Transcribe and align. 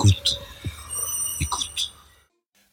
Écoute. 0.00 0.40
Écoute. 1.42 1.92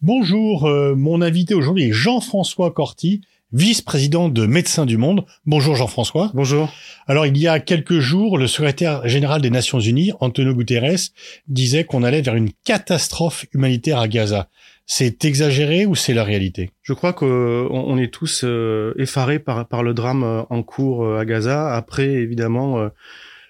Bonjour, 0.01 0.65
euh, 0.65 0.95
mon 0.95 1.21
invité 1.21 1.55
aujourd'hui 1.55 1.89
est 1.89 1.91
Jean-François 1.91 2.71
Corti, 2.71 3.19
vice-président 3.51 4.29
de 4.29 4.45
Médecins 4.45 4.85
du 4.85 4.95
Monde. 4.95 5.25
Bonjour 5.45 5.75
Jean-François. 5.75 6.31
Bonjour. 6.33 6.71
Alors 7.05 7.25
il 7.25 7.37
y 7.37 7.49
a 7.49 7.59
quelques 7.59 7.99
jours, 7.99 8.37
le 8.37 8.47
secrétaire 8.47 9.05
général 9.09 9.41
des 9.41 9.49
Nations 9.49 9.81
Unies, 9.81 10.13
Antonio 10.21 10.53
Guterres, 10.53 11.09
disait 11.49 11.83
qu'on 11.83 12.03
allait 12.03 12.21
vers 12.21 12.35
une 12.35 12.51
catastrophe 12.63 13.45
humanitaire 13.51 13.99
à 13.99 14.07
Gaza. 14.07 14.47
C'est 14.85 15.25
exagéré 15.25 15.85
ou 15.85 15.95
c'est 15.95 16.13
la 16.13 16.23
réalité? 16.23 16.71
Je 16.81 16.93
crois 16.93 17.11
qu'on 17.11 17.97
est 17.97 18.13
tous 18.13 18.45
euh, 18.45 18.93
effarés 18.97 19.39
par, 19.39 19.67
par 19.67 19.83
le 19.83 19.93
drame 19.93 20.23
euh, 20.23 20.43
en 20.49 20.63
cours 20.63 21.17
à 21.17 21.25
Gaza. 21.25 21.75
Après, 21.75 22.07
évidemment, 22.07 22.89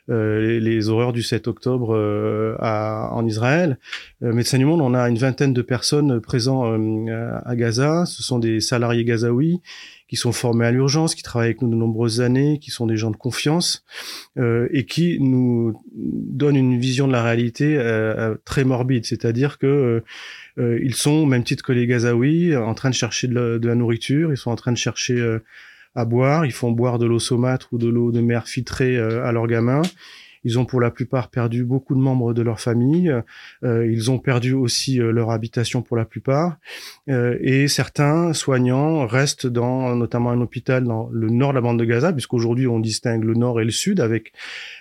euh, 0.10 0.60
les, 0.60 0.90
horreurs 0.90 1.14
du 1.14 1.22
7 1.22 1.48
octobre 1.48 1.96
euh, 1.96 2.56
à, 2.60 3.10
en 3.14 3.26
Israël. 3.26 3.78
Euh, 4.24 4.34
Médecins 4.34 4.58
du 4.58 4.66
Monde, 4.66 4.82
on 4.82 4.94
a 4.94 5.10
une 5.10 5.18
vingtaine 5.18 5.54
de 5.54 5.62
personnes 5.62 6.22
présentes 6.22 6.80
à 7.46 7.56
Gaza. 7.56 8.06
Ce 8.06 8.24
sont 8.24 8.40
des 8.40 8.60
salariés 8.60 9.04
gazaouis 9.04 9.62
qui 10.08 10.16
sont 10.16 10.32
formés 10.32 10.66
à 10.66 10.72
l'urgence, 10.72 11.16
qui 11.16 11.24
travaillent 11.24 11.50
avec 11.50 11.62
nous 11.62 11.70
de 11.70 11.76
nombreuses 11.76 12.22
années, 12.22 12.60
qui 12.60 12.72
sont 12.72 12.88
des 12.88 12.96
gens 12.96 13.12
de 13.12 13.18
confiance 13.18 13.84
euh, 14.38 14.68
et 14.72 14.86
qui 14.86 15.20
nous 15.20 15.82
donnent 15.94 16.56
une 16.56 16.80
vision 16.80 17.08
de 17.08 17.12
la 17.12 17.24
réalité 17.24 17.76
euh, 17.78 18.36
très 18.46 18.64
morbide. 18.64 19.06
C'est-à-dire 19.06 19.58
que 19.58 20.04
euh, 20.58 20.80
ils 20.82 20.96
sont, 20.96 21.12
au 21.12 21.26
même 21.26 21.44
titre 21.44 21.64
que 21.64 21.74
les 21.74 21.88
Gazaouis, 21.88 22.56
en 22.56 22.74
train 22.74 22.90
de 22.90 22.96
chercher 22.96 23.28
de 23.28 23.36
la, 23.36 23.60
de 23.60 23.68
la 23.68 23.76
nourriture, 23.76 24.32
ils 24.32 24.38
sont 24.38 24.52
en 24.52 24.56
train 24.56 24.72
de 24.72 24.78
chercher 24.78 25.38
à 25.96 26.06
boire. 26.06 26.46
Ils 26.46 26.52
font 26.52 26.72
boire 26.72 27.00
de 27.00 27.06
l'eau 27.06 27.20
saumâtre 27.20 27.70
ou 27.72 27.78
de 27.78 27.88
l'eau 27.88 28.12
de 28.12 28.22
mer 28.22 28.48
filtrée 28.48 28.98
euh, 28.98 29.26
à 29.26 29.32
leurs 29.32 29.48
gamins. 29.48 29.82
Ils 30.44 30.60
ont 30.60 30.66
pour 30.66 30.80
la 30.80 30.92
plupart 30.92 31.30
perdu 31.30 31.66
beaucoup 31.66 31.94
de 31.94 32.00
membres 32.00 32.34
de 32.34 32.42
leur 32.42 32.60
famille. 32.60 33.14
Euh, 33.64 33.92
ils 33.92 34.12
ont 34.12 34.20
perdu 34.20 34.54
aussi 34.54 35.02
euh, 35.02 35.12
leur 35.12 35.32
habitation 35.32 35.82
pour 35.82 35.98
la 35.98 36.06
plupart. 36.06 36.58
et 37.08 37.68
certains 37.68 38.34
soignants 38.34 39.06
restent 39.08 39.48
dans 39.48 39.96
notamment 39.96 40.30
un 40.30 40.40
hôpital 40.40 40.84
dans 40.84 41.10
le 41.12 41.30
nord 41.30 41.50
de 41.50 41.56
la 41.56 41.62
bande 41.62 41.80
de 41.80 41.86
Gaza, 41.86 42.14
puisqu'aujourd'hui 42.14 42.68
on 42.68 42.80
distingue 42.80 43.24
le 43.24 43.34
nord 43.34 43.60
et 43.60 43.66
le 43.66 43.72
sud 43.72 44.00
avec 44.00 44.32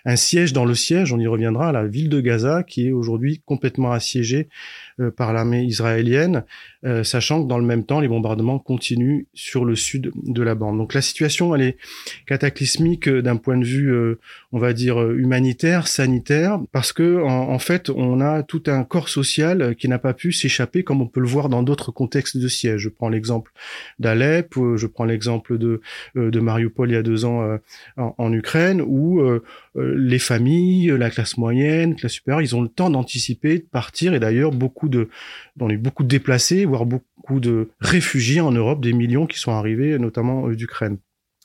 un 0.04 0.16
siège 0.16 0.52
dans 0.52 0.64
le 0.64 0.74
siège. 0.74 1.12
On 1.12 1.18
y 1.18 1.26
reviendra 1.26 1.72
la 1.72 1.86
ville 1.86 2.10
de 2.10 2.20
Gaza 2.20 2.62
qui 2.62 2.88
est 2.88 2.92
aujourd'hui 2.92 3.42
complètement 3.44 3.92
assiégée 3.92 4.48
par 5.16 5.32
l'armée 5.32 5.62
israélienne, 5.64 6.44
euh, 6.84 7.04
sachant 7.04 7.42
que 7.42 7.48
dans 7.48 7.58
le 7.58 7.64
même 7.64 7.84
temps, 7.84 8.00
les 8.00 8.08
bombardements 8.08 8.58
continuent 8.58 9.24
sur 9.34 9.64
le 9.64 9.74
sud 9.74 10.12
de 10.22 10.42
la 10.42 10.54
bande. 10.54 10.78
Donc 10.78 10.94
la 10.94 11.02
situation, 11.02 11.54
elle 11.54 11.62
est 11.62 11.76
cataclysmique 12.26 13.08
euh, 13.08 13.22
d'un 13.22 13.36
point 13.36 13.58
de 13.58 13.64
vue, 13.64 13.94
on 14.52 14.58
va 14.58 14.72
dire, 14.72 15.00
humanitaire, 15.12 15.88
sanitaire, 15.88 16.60
parce 16.72 16.92
que 16.92 17.22
en, 17.22 17.58
fait, 17.58 17.90
on 17.90 18.20
a 18.20 18.42
tout 18.42 18.62
un 18.66 18.84
corps 18.84 19.08
social 19.08 19.74
qui 19.76 19.88
n'a 19.88 19.98
pas 19.98 20.14
pu 20.14 20.32
s'échapper, 20.32 20.82
comme 20.82 21.02
on 21.02 21.06
peut 21.06 21.20
le 21.20 21.26
voir 21.26 21.48
dans 21.48 21.62
d'autres 21.62 21.90
contextes 21.90 22.36
de 22.36 22.48
siège. 22.48 22.82
Je 22.82 22.88
prends 22.88 23.08
l'exemple 23.08 23.52
d'Alep, 23.98 24.54
je 24.76 24.86
prends 24.86 25.04
l'exemple 25.04 25.58
de, 25.58 25.80
de 26.14 26.40
Mariupol 26.40 26.90
il 26.90 26.94
y 26.94 26.96
a 26.96 27.02
deux 27.02 27.24
ans 27.24 27.58
en, 27.96 28.14
en, 28.16 28.32
Ukraine, 28.32 28.82
où 28.82 29.22
les 29.74 30.18
familles, 30.18 30.94
la 30.98 31.10
classe 31.10 31.36
moyenne, 31.36 31.90
la 31.90 31.96
classe 31.96 32.12
supérieure, 32.12 32.42
ils 32.42 32.54
ont 32.54 32.62
le 32.62 32.68
temps 32.68 32.90
d'anticiper, 32.90 33.58
de 33.58 33.64
partir, 33.64 34.14
et 34.14 34.20
d'ailleurs 34.20 34.52
beaucoup 34.52 34.85
de, 34.88 35.08
a 35.60 35.68
eu 35.68 35.78
beaucoup 35.78 36.02
de 36.02 36.08
déplacés, 36.08 36.64
voire 36.64 36.86
beaucoup 36.86 37.40
de 37.40 37.70
réfugiés 37.80 38.40
en 38.40 38.52
Europe, 38.52 38.80
des 38.80 38.92
millions 38.92 39.26
qui 39.26 39.38
sont 39.38 39.52
arrivés, 39.52 39.98
notamment 39.98 40.48
euh, 40.48 40.56
d'Ukraine. 40.56 40.98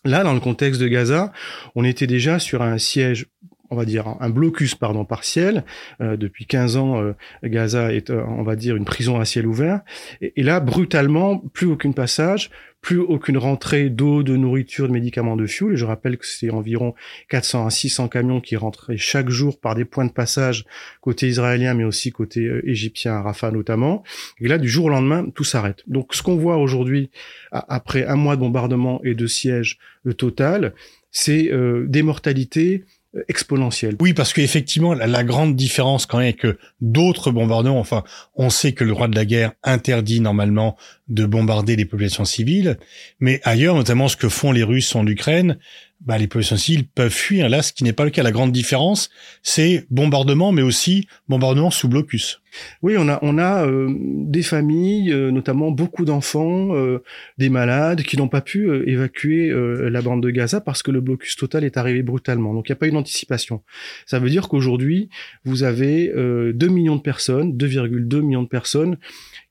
Là, 0.04 0.24
dans 0.24 0.34
le 0.34 0.40
contexte 0.40 0.82
de 0.82 0.88
Gaza, 0.88 1.32
on 1.76 1.84
était 1.84 2.08
déjà 2.08 2.40
sur 2.40 2.64
un 2.64 2.78
siège 2.78 3.28
on 3.72 3.76
va 3.76 3.86
dire 3.86 4.16
un 4.20 4.30
blocus 4.30 4.76
pardon 4.76 5.06
partiel. 5.06 5.64
Euh, 6.02 6.18
depuis 6.18 6.46
15 6.46 6.78
ans, 6.78 7.02
euh, 7.02 7.14
Gaza 7.44 7.94
est, 7.94 8.12
on 8.12 8.44
va 8.44 8.56
dire, 8.56 8.76
une 8.76 8.86
prison 8.86 9.20
à 9.20 9.26
ciel 9.26 9.48
ouvert. 9.48 9.82
Et, 10.22 10.44
là, 10.44 10.60
brutalement, 10.60 11.40
plus 11.54 11.68
aucun 11.68 11.92
passage, 11.92 12.52
plus 12.82 13.00
aucune 13.00 13.38
rentrée 13.38 13.90
d'eau, 13.90 14.24
de 14.24 14.36
nourriture, 14.36 14.88
de 14.88 14.94
médicaments, 14.94 15.38
de 15.38 15.46
fuel. 15.46 15.74
Et 15.74 15.78
je 15.78 15.86
rappelle 15.86 16.18
que 16.18 16.26
c'est 16.26 16.50
environ 16.50 16.96
400 17.30 17.66
à 17.66 17.70
600 17.70 18.08
camions 18.10 18.42
qui 18.42 18.56
rentraient 18.56 18.98
chaque 18.98 19.30
jour 19.30 19.60
par 19.60 19.76
des 19.76 19.86
points 19.86 20.06
de 20.06 20.12
passage 20.12 20.66
côté 21.00 21.28
israélien, 21.28 21.74
mais 21.74 21.84
aussi 21.84 22.12
côté 22.12 22.42
euh, 22.42 22.68
égyptien, 22.68 23.22
Rafah 23.22 23.52
notamment. 23.52 24.04
Et 24.40 24.48
là, 24.48 24.58
du 24.58 24.68
jour 24.68 24.86
au 24.86 24.90
lendemain, 24.90 25.30
tout 25.34 25.44
s'arrête. 25.44 25.84
Donc, 25.88 26.14
ce 26.14 26.24
qu'on 26.24 26.36
voit 26.36 26.58
aujourd'hui, 26.58 27.12
après 27.52 28.06
un 28.06 28.16
mois 28.16 28.36
de 28.36 28.42
bombardement 28.42 29.00
et 29.04 29.14
de 29.14 29.28
siège 29.28 29.78
euh, 30.08 30.14
total, 30.14 30.74
c'est 31.12 31.52
euh, 31.52 31.86
des 31.88 32.02
mortalités 32.02 32.84
exponentielle. 33.28 33.96
Oui, 34.00 34.14
parce 34.14 34.34
qu'effectivement, 34.34 34.94
la, 34.94 35.06
la, 35.06 35.24
grande 35.24 35.56
différence 35.56 36.06
quand 36.06 36.20
même 36.20 36.28
est 36.28 36.34
que 36.34 36.58
d'autres 36.80 37.32
bombardements, 37.32 37.80
enfin, 37.80 38.04
on 38.36 38.50
sait 38.50 38.72
que 38.72 38.84
le 38.84 38.92
droit 38.92 39.08
de 39.08 39.16
la 39.16 39.26
guerre 39.26 39.52
interdit 39.64 40.22
normalement 40.22 40.78
de 41.10 41.26
bombarder 41.26 41.76
les 41.76 41.86
populations 41.86 42.26
civiles, 42.26 42.78
mais 43.20 43.42
ailleurs, 43.44 43.76
notamment 43.76 44.08
ce 44.08 44.16
que 44.16 44.30
font 44.30 44.52
les 44.52 44.64
Russes 44.64 44.96
en 44.96 45.06
Ukraine, 45.06 45.58
bah, 46.06 46.18
les 46.18 46.28
civiles 46.42 46.88
peuvent 46.88 47.12
fuir. 47.12 47.48
Là, 47.50 47.62
ce 47.62 47.74
qui 47.74 47.84
n'est 47.84 47.94
pas 47.94 48.06
le 48.06 48.10
cas. 48.10 48.24
La 48.24 48.32
grande 48.32 48.52
différence, 48.52 49.10
c'est 49.44 49.86
bombardement, 49.90 50.52
mais 50.52 50.62
aussi 50.62 51.08
bombardement 51.28 51.70
sous 51.70 51.88
blocus. 51.88 52.42
Oui, 52.82 52.96
on 52.98 53.08
a 53.08 53.20
on 53.22 53.38
a 53.38 53.66
euh, 53.66 53.94
des 53.98 54.42
familles, 54.42 55.14
euh, 55.14 55.32
notamment 55.32 55.72
beaucoup 55.72 56.04
d'enfants, 56.04 56.76
euh, 56.76 57.02
des 57.38 57.50
malades 57.50 58.02
qui 58.02 58.18
n'ont 58.18 58.28
pas 58.28 58.42
pu 58.42 58.70
évacuer 58.90 59.52
la 59.54 60.02
bande 60.02 60.24
de 60.24 60.30
Gaza 60.30 60.60
parce 60.60 60.84
que 60.84 60.92
le 60.92 61.02
blocus 61.02 61.36
total 61.36 61.64
est 61.64 61.78
arrivé 61.78 62.02
brutalement. 62.02 62.54
Donc 62.54 62.68
il 62.68 62.72
n'y 62.72 62.76
a 62.76 62.78
pas 62.78 62.88
eu 62.88 62.92
d'anticipation. 62.92 63.62
Ça 64.06 64.20
veut 64.20 64.30
dire 64.30 64.50
qu'aujourd'hui, 64.50 65.10
vous 65.46 65.64
avez 65.64 66.12
2 66.14 66.54
millions 66.68 66.96
de 66.96 67.02
personnes, 67.02 67.56
2,2 67.56 68.22
millions 68.22 68.44
de 68.44 68.48
personnes 68.48 68.98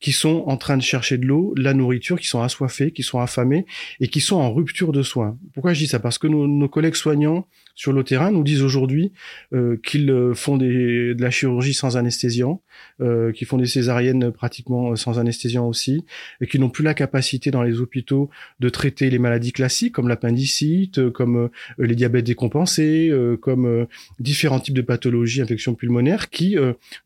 qui 0.01 0.13
sont 0.13 0.45
en 0.47 0.57
train 0.57 0.77
de 0.77 0.83
chercher 0.83 1.19
de 1.19 1.27
l'eau, 1.27 1.55
la 1.57 1.75
nourriture, 1.75 2.19
qui 2.19 2.27
sont 2.27 2.41
assoiffés, 2.41 2.91
qui 2.91 3.03
sont 3.03 3.21
affamés 3.21 3.67
et 4.01 4.09
qui 4.09 4.21
sont 4.21 4.37
en 4.37 4.53
rupture 4.53 4.93
de 4.93 5.03
soins. 5.03 5.39
Pourquoi 5.53 5.75
je 5.75 5.81
dis 5.81 5.87
ça? 5.87 6.01
Parce 6.01 6.19
que 6.19 6.27
nos, 6.27 6.69
collègues 6.69 6.95
soignants 6.95 7.47
sur 7.75 7.93
le 7.93 8.03
terrain 8.03 8.31
nous 8.31 8.43
disent 8.43 8.63
aujourd'hui 8.63 9.13
euh, 9.53 9.79
qu'ils 9.85 10.11
euh, 10.11 10.35
font 10.35 10.57
de 10.57 11.15
la 11.19 11.31
chirurgie 11.31 11.75
sans 11.75 11.97
anesthésiant, 11.97 12.63
euh, 13.01 13.33
qu'ils 13.33 13.47
font 13.47 13.59
des 13.59 13.67
césariennes 13.67 14.31
pratiquement 14.31 14.97
sans 14.97 15.19
anesthésiant 15.19 15.67
aussi, 15.67 16.05
et 16.41 16.47
qu'ils 16.47 16.61
n'ont 16.61 16.71
plus 16.71 16.85
la 16.85 16.95
capacité 16.95 17.51
dans 17.51 17.63
les 17.63 17.81
hôpitaux 17.81 18.31
de 18.61 18.69
traiter 18.69 19.11
les 19.11 19.19
maladies 19.19 19.53
classiques 19.53 19.93
comme 19.93 20.09
l'appendicite, 20.09 21.11
comme 21.11 21.51
les 21.79 21.95
diabètes 21.95 22.27
décompensés, 22.27 23.13
comme 23.41 23.87
différents 24.19 24.61
types 24.61 24.75
de 24.75 24.83
pathologies, 24.83 25.43
infections 25.43 25.75
pulmonaires, 25.75 26.31
qui, 26.31 26.57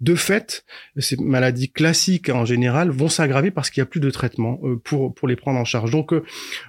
de 0.00 0.14
fait, 0.14 0.64
ces 0.98 1.16
maladies 1.16 1.70
classiques 1.70 2.28
en 2.28 2.44
général 2.44 2.90
vont 2.90 3.08
s'aggraver 3.08 3.50
parce 3.50 3.70
qu'il 3.70 3.80
n'y 3.80 3.86
a 3.86 3.90
plus 3.90 4.00
de 4.00 4.10
traitement 4.10 4.60
pour, 4.84 5.14
pour 5.14 5.28
les 5.28 5.36
prendre 5.36 5.58
en 5.58 5.64
charge. 5.64 5.90
Donc 5.90 6.12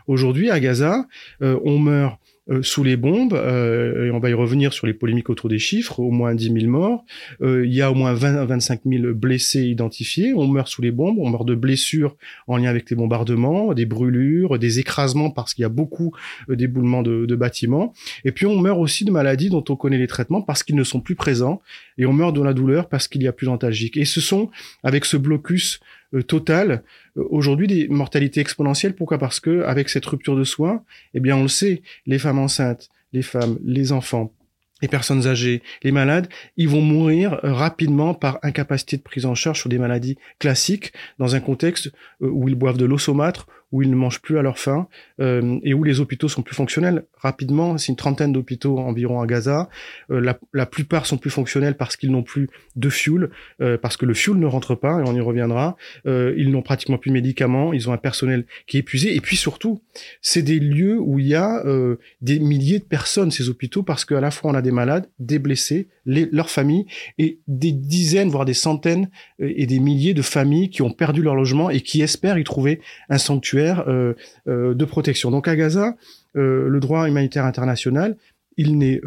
aujourd'hui, 0.07 0.49
à 0.49 0.59
Gaza, 0.59 1.07
on 1.41 1.79
meurt 1.79 2.19
euh, 2.51 2.61
sous 2.61 2.83
les 2.83 2.95
bombes, 2.95 3.33
euh, 3.33 4.05
et 4.05 4.11
on 4.11 4.19
va 4.19 4.29
y 4.29 4.33
revenir 4.33 4.71
sur 4.71 4.85
les 4.85 4.93
polémiques 4.93 5.31
autour 5.31 5.49
des 5.49 5.57
chiffres, 5.57 5.99
au 5.99 6.11
moins 6.11 6.35
10 6.35 6.53
000 6.53 6.67
morts, 6.67 7.03
euh, 7.41 7.65
il 7.65 7.73
y 7.73 7.81
a 7.81 7.89
au 7.89 7.95
moins 7.95 8.13
20 8.13 8.35
à 8.35 8.45
25 8.45 8.81
000 8.85 9.13
blessés 9.15 9.63
identifiés, 9.63 10.33
on 10.35 10.47
meurt 10.47 10.67
sous 10.67 10.83
les 10.83 10.91
bombes, 10.91 11.17
on 11.17 11.29
meurt 11.29 11.45
de 11.45 11.55
blessures 11.55 12.15
en 12.47 12.57
lien 12.57 12.69
avec 12.69 12.91
les 12.91 12.95
bombardements, 12.95 13.73
des 13.73 13.87
brûlures, 13.87 14.59
des 14.59 14.77
écrasements 14.77 15.31
parce 15.31 15.55
qu'il 15.55 15.63
y 15.63 15.65
a 15.65 15.69
beaucoup 15.69 16.13
d'éboulements 16.47 17.01
de, 17.01 17.25
de 17.25 17.35
bâtiments, 17.35 17.93
et 18.25 18.31
puis 18.31 18.45
on 18.45 18.59
meurt 18.59 18.77
aussi 18.79 19.05
de 19.05 19.11
maladies 19.11 19.49
dont 19.49 19.63
on 19.69 19.75
connaît 19.75 19.97
les 19.97 20.05
traitements 20.05 20.43
parce 20.43 20.61
qu'ils 20.61 20.75
ne 20.75 20.83
sont 20.83 20.99
plus 20.99 21.15
présents, 21.15 21.63
et 21.97 22.05
on 22.05 22.13
meurt 22.13 22.35
de 22.35 22.43
la 22.43 22.53
douleur 22.53 22.89
parce 22.89 23.07
qu'il 23.07 23.23
y 23.23 23.27
a 23.27 23.31
plus 23.31 23.45
d'antalgiques. 23.45 23.97
Et 23.97 24.05
ce 24.05 24.21
sont, 24.21 24.49
avec 24.83 25.05
ce 25.05 25.17
blocus 25.17 25.79
euh, 26.13 26.23
total, 26.23 26.83
euh, 27.17 27.23
aujourd'hui 27.29 27.67
des 27.67 27.87
mortalités 27.87 28.41
exponentielles. 28.41 28.95
Pourquoi? 28.95 29.17
Parce 29.17 29.39
que 29.39 29.63
avec 29.63 29.89
cette 29.89 30.05
rupture 30.05 30.35
de 30.35 30.43
soins, 30.43 30.83
eh 31.13 31.19
bien 31.19 31.35
on 31.35 31.43
le 31.43 31.47
sait, 31.47 31.81
les 32.05 32.19
femmes 32.19 32.39
enceintes, 32.39 32.89
les 33.13 33.21
femmes, 33.21 33.57
les 33.63 33.91
enfants, 33.91 34.33
les 34.81 34.87
personnes 34.87 35.25
âgées, 35.25 35.63
les 35.83 35.91
malades, 35.91 36.27
ils 36.57 36.69
vont 36.69 36.81
mourir 36.81 37.39
euh, 37.43 37.53
rapidement 37.53 38.13
par 38.13 38.39
incapacité 38.43 38.97
de 38.97 39.01
prise 39.01 39.25
en 39.25 39.35
charge 39.35 39.59
sur 39.59 39.69
des 39.69 39.77
maladies 39.77 40.17
classiques 40.39 40.93
dans 41.17 41.35
un 41.35 41.39
contexte 41.39 41.91
où 42.19 42.47
ils 42.47 42.55
boivent 42.55 42.77
de 42.77 42.85
l'eau 42.85 42.97
saumâtre, 42.97 43.47
où 43.71 43.81
ils 43.81 43.89
ne 43.89 43.95
mangent 43.95 44.21
plus 44.21 44.37
à 44.37 44.41
leur 44.41 44.57
faim 44.57 44.87
euh, 45.19 45.59
et 45.63 45.73
où 45.73 45.83
les 45.83 45.99
hôpitaux 45.99 46.27
sont 46.27 46.41
plus 46.41 46.55
fonctionnels. 46.55 47.05
Rapidement, 47.17 47.77
c'est 47.77 47.91
une 47.91 47.95
trentaine 47.95 48.31
d'hôpitaux 48.31 48.77
environ 48.77 49.21
à 49.21 49.25
Gaza. 49.25 49.69
Euh, 50.11 50.21
la, 50.21 50.37
la, 50.53 50.65
plupart 50.65 51.05
sont 51.05 51.17
plus 51.17 51.29
fonctionnels 51.29 51.75
parce 51.75 51.97
qu'ils 51.97 52.11
n'ont 52.11 52.23
plus 52.23 52.49
de 52.75 52.89
fuel, 52.89 53.29
euh, 53.61 53.77
parce 53.77 53.97
que 53.97 54.05
le 54.05 54.13
fuel 54.13 54.37
ne 54.37 54.45
rentre 54.45 54.75
pas, 54.75 54.99
et 54.99 55.03
on 55.07 55.15
y 55.15 55.21
reviendra. 55.21 55.75
Euh, 56.05 56.33
ils 56.37 56.51
n'ont 56.51 56.61
pratiquement 56.61 56.97
plus 56.97 57.09
de 57.09 57.13
médicaments, 57.13 57.73
ils 57.73 57.89
ont 57.89 57.93
un 57.93 57.97
personnel 57.97 58.45
qui 58.67 58.77
est 58.77 58.81
épuisé. 58.81 59.15
Et 59.15 59.21
puis 59.21 59.37
surtout, 59.37 59.81
c'est 60.21 60.41
des 60.41 60.59
lieux 60.59 60.99
où 60.99 61.19
il 61.19 61.27
y 61.27 61.35
a 61.35 61.65
euh, 61.65 61.97
des 62.21 62.39
milliers 62.39 62.79
de 62.79 62.83
personnes, 62.83 63.31
ces 63.31 63.49
hôpitaux, 63.49 63.83
parce 63.83 64.05
qu'à 64.05 64.21
la 64.21 64.31
fois 64.31 64.51
on 64.51 64.55
a 64.55 64.61
des 64.61 64.71
malades, 64.71 65.09
des 65.19 65.39
blessés, 65.39 65.87
les, 66.05 66.27
leurs 66.31 66.49
familles, 66.49 66.85
et 67.17 67.39
des 67.47 67.71
dizaines, 67.71 68.29
voire 68.29 68.45
des 68.45 68.53
centaines 68.53 69.09
et 69.39 69.65
des 69.65 69.79
milliers 69.79 70.13
de 70.13 70.21
familles 70.21 70.69
qui 70.69 70.81
ont 70.81 70.91
perdu 70.91 71.21
leur 71.21 71.35
logement 71.35 71.69
et 71.69 71.81
qui 71.81 72.01
espèrent 72.01 72.37
y 72.37 72.43
trouver 72.43 72.81
un 73.09 73.17
sanctuaire 73.17 73.54
euh, 73.59 74.13
euh, 74.47 74.73
de 74.73 74.85
protection. 74.85 75.31
Donc 75.31 75.47
à 75.47 75.55
Gaza, 75.55 75.95
euh, 76.35 76.67
le 76.67 76.79
droit 76.79 77.07
humanitaire 77.07 77.45
international, 77.45 78.17
il 78.57 78.77
n'est 78.77 79.01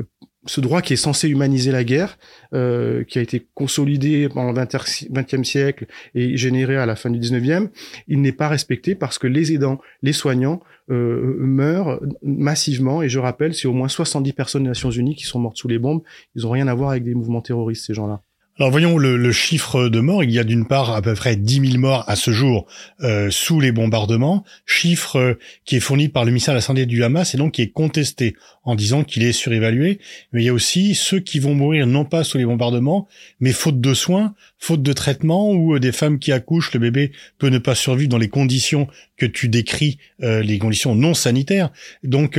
ce 0.48 0.60
droit 0.60 0.82
qui 0.82 0.94
est 0.94 0.96
censé 0.96 1.28
humaniser 1.28 1.70
la 1.70 1.84
guerre, 1.84 2.18
euh, 2.54 3.04
qui 3.04 3.18
a 3.18 3.22
été 3.22 3.46
consolidé 3.54 4.28
pendant 4.28 4.52
le 4.52 5.12
XXe 5.12 5.48
siècle 5.48 5.86
et 6.14 6.36
généré 6.36 6.76
à 6.76 6.86
la 6.86 6.96
fin 6.96 7.10
du 7.10 7.18
XIXe, 7.18 7.68
il 8.08 8.20
n'est 8.20 8.32
pas 8.32 8.48
respecté 8.48 8.94
parce 8.94 9.18
que 9.18 9.26
les 9.26 9.52
aidants, 9.52 9.80
les 10.02 10.12
soignants 10.12 10.60
euh, 10.90 11.36
meurent 11.38 12.00
massivement. 12.22 13.02
Et 13.02 13.08
je 13.08 13.18
rappelle, 13.18 13.54
c'est 13.54 13.68
au 13.68 13.72
moins 13.72 13.88
70 13.88 14.32
personnes 14.32 14.62
des 14.62 14.70
Nations 14.70 14.90
Unies 14.90 15.14
qui 15.14 15.24
sont 15.24 15.38
mortes 15.38 15.56
sous 15.56 15.68
les 15.68 15.78
bombes. 15.78 16.02
Ils 16.34 16.42
n'ont 16.42 16.50
rien 16.50 16.68
à 16.68 16.74
voir 16.74 16.90
avec 16.90 17.04
des 17.04 17.14
mouvements 17.14 17.42
terroristes, 17.42 17.86
ces 17.86 17.94
gens-là. 17.94 18.22
Alors 18.60 18.72
voyons 18.72 18.98
le, 18.98 19.30
chiffre 19.30 19.88
de 19.88 20.00
morts. 20.00 20.24
Il 20.24 20.32
y 20.32 20.38
a 20.40 20.42
d'une 20.42 20.66
part 20.66 20.90
à 20.90 21.00
peu 21.00 21.14
près 21.14 21.36
10 21.36 21.70
000 21.70 21.78
morts 21.78 22.02
à 22.08 22.16
ce 22.16 22.32
jour 22.32 22.66
euh, 23.02 23.30
sous 23.30 23.60
les 23.60 23.70
bombardements, 23.70 24.42
chiffre 24.66 25.14
euh, 25.16 25.34
qui 25.64 25.76
est 25.76 25.80
fourni 25.80 26.08
par 26.08 26.24
le 26.24 26.32
ministère 26.32 26.54
de 26.54 26.56
la 26.56 26.62
Santé 26.62 26.84
du 26.84 27.04
Hamas 27.04 27.36
et 27.36 27.38
donc 27.38 27.52
qui 27.52 27.62
est 27.62 27.70
contesté 27.70 28.34
en 28.64 28.74
disant 28.74 29.04
qu'il 29.04 29.22
est 29.22 29.30
surévalué. 29.30 30.00
Mais 30.32 30.42
il 30.42 30.46
y 30.46 30.48
a 30.48 30.52
aussi 30.52 30.96
ceux 30.96 31.20
qui 31.20 31.38
vont 31.38 31.54
mourir 31.54 31.86
non 31.86 32.04
pas 32.04 32.24
sous 32.24 32.36
les 32.36 32.44
bombardements, 32.44 33.06
mais 33.38 33.52
faute 33.52 33.80
de 33.80 33.94
soins, 33.94 34.34
faute 34.58 34.82
de 34.82 34.92
traitement, 34.92 35.52
ou 35.52 35.76
euh, 35.76 35.78
des 35.78 35.92
femmes 35.92 36.18
qui 36.18 36.32
accouchent, 36.32 36.74
le 36.74 36.80
bébé 36.80 37.12
peut 37.38 37.50
ne 37.50 37.58
pas 37.58 37.76
survivre 37.76 38.10
dans 38.10 38.18
les 38.18 38.28
conditions 38.28 38.88
que 39.16 39.26
tu 39.26 39.48
décris, 39.48 39.98
les 40.18 40.58
conditions 40.58 40.94
non 40.94 41.14
sanitaires. 41.14 41.70
Donc 42.04 42.38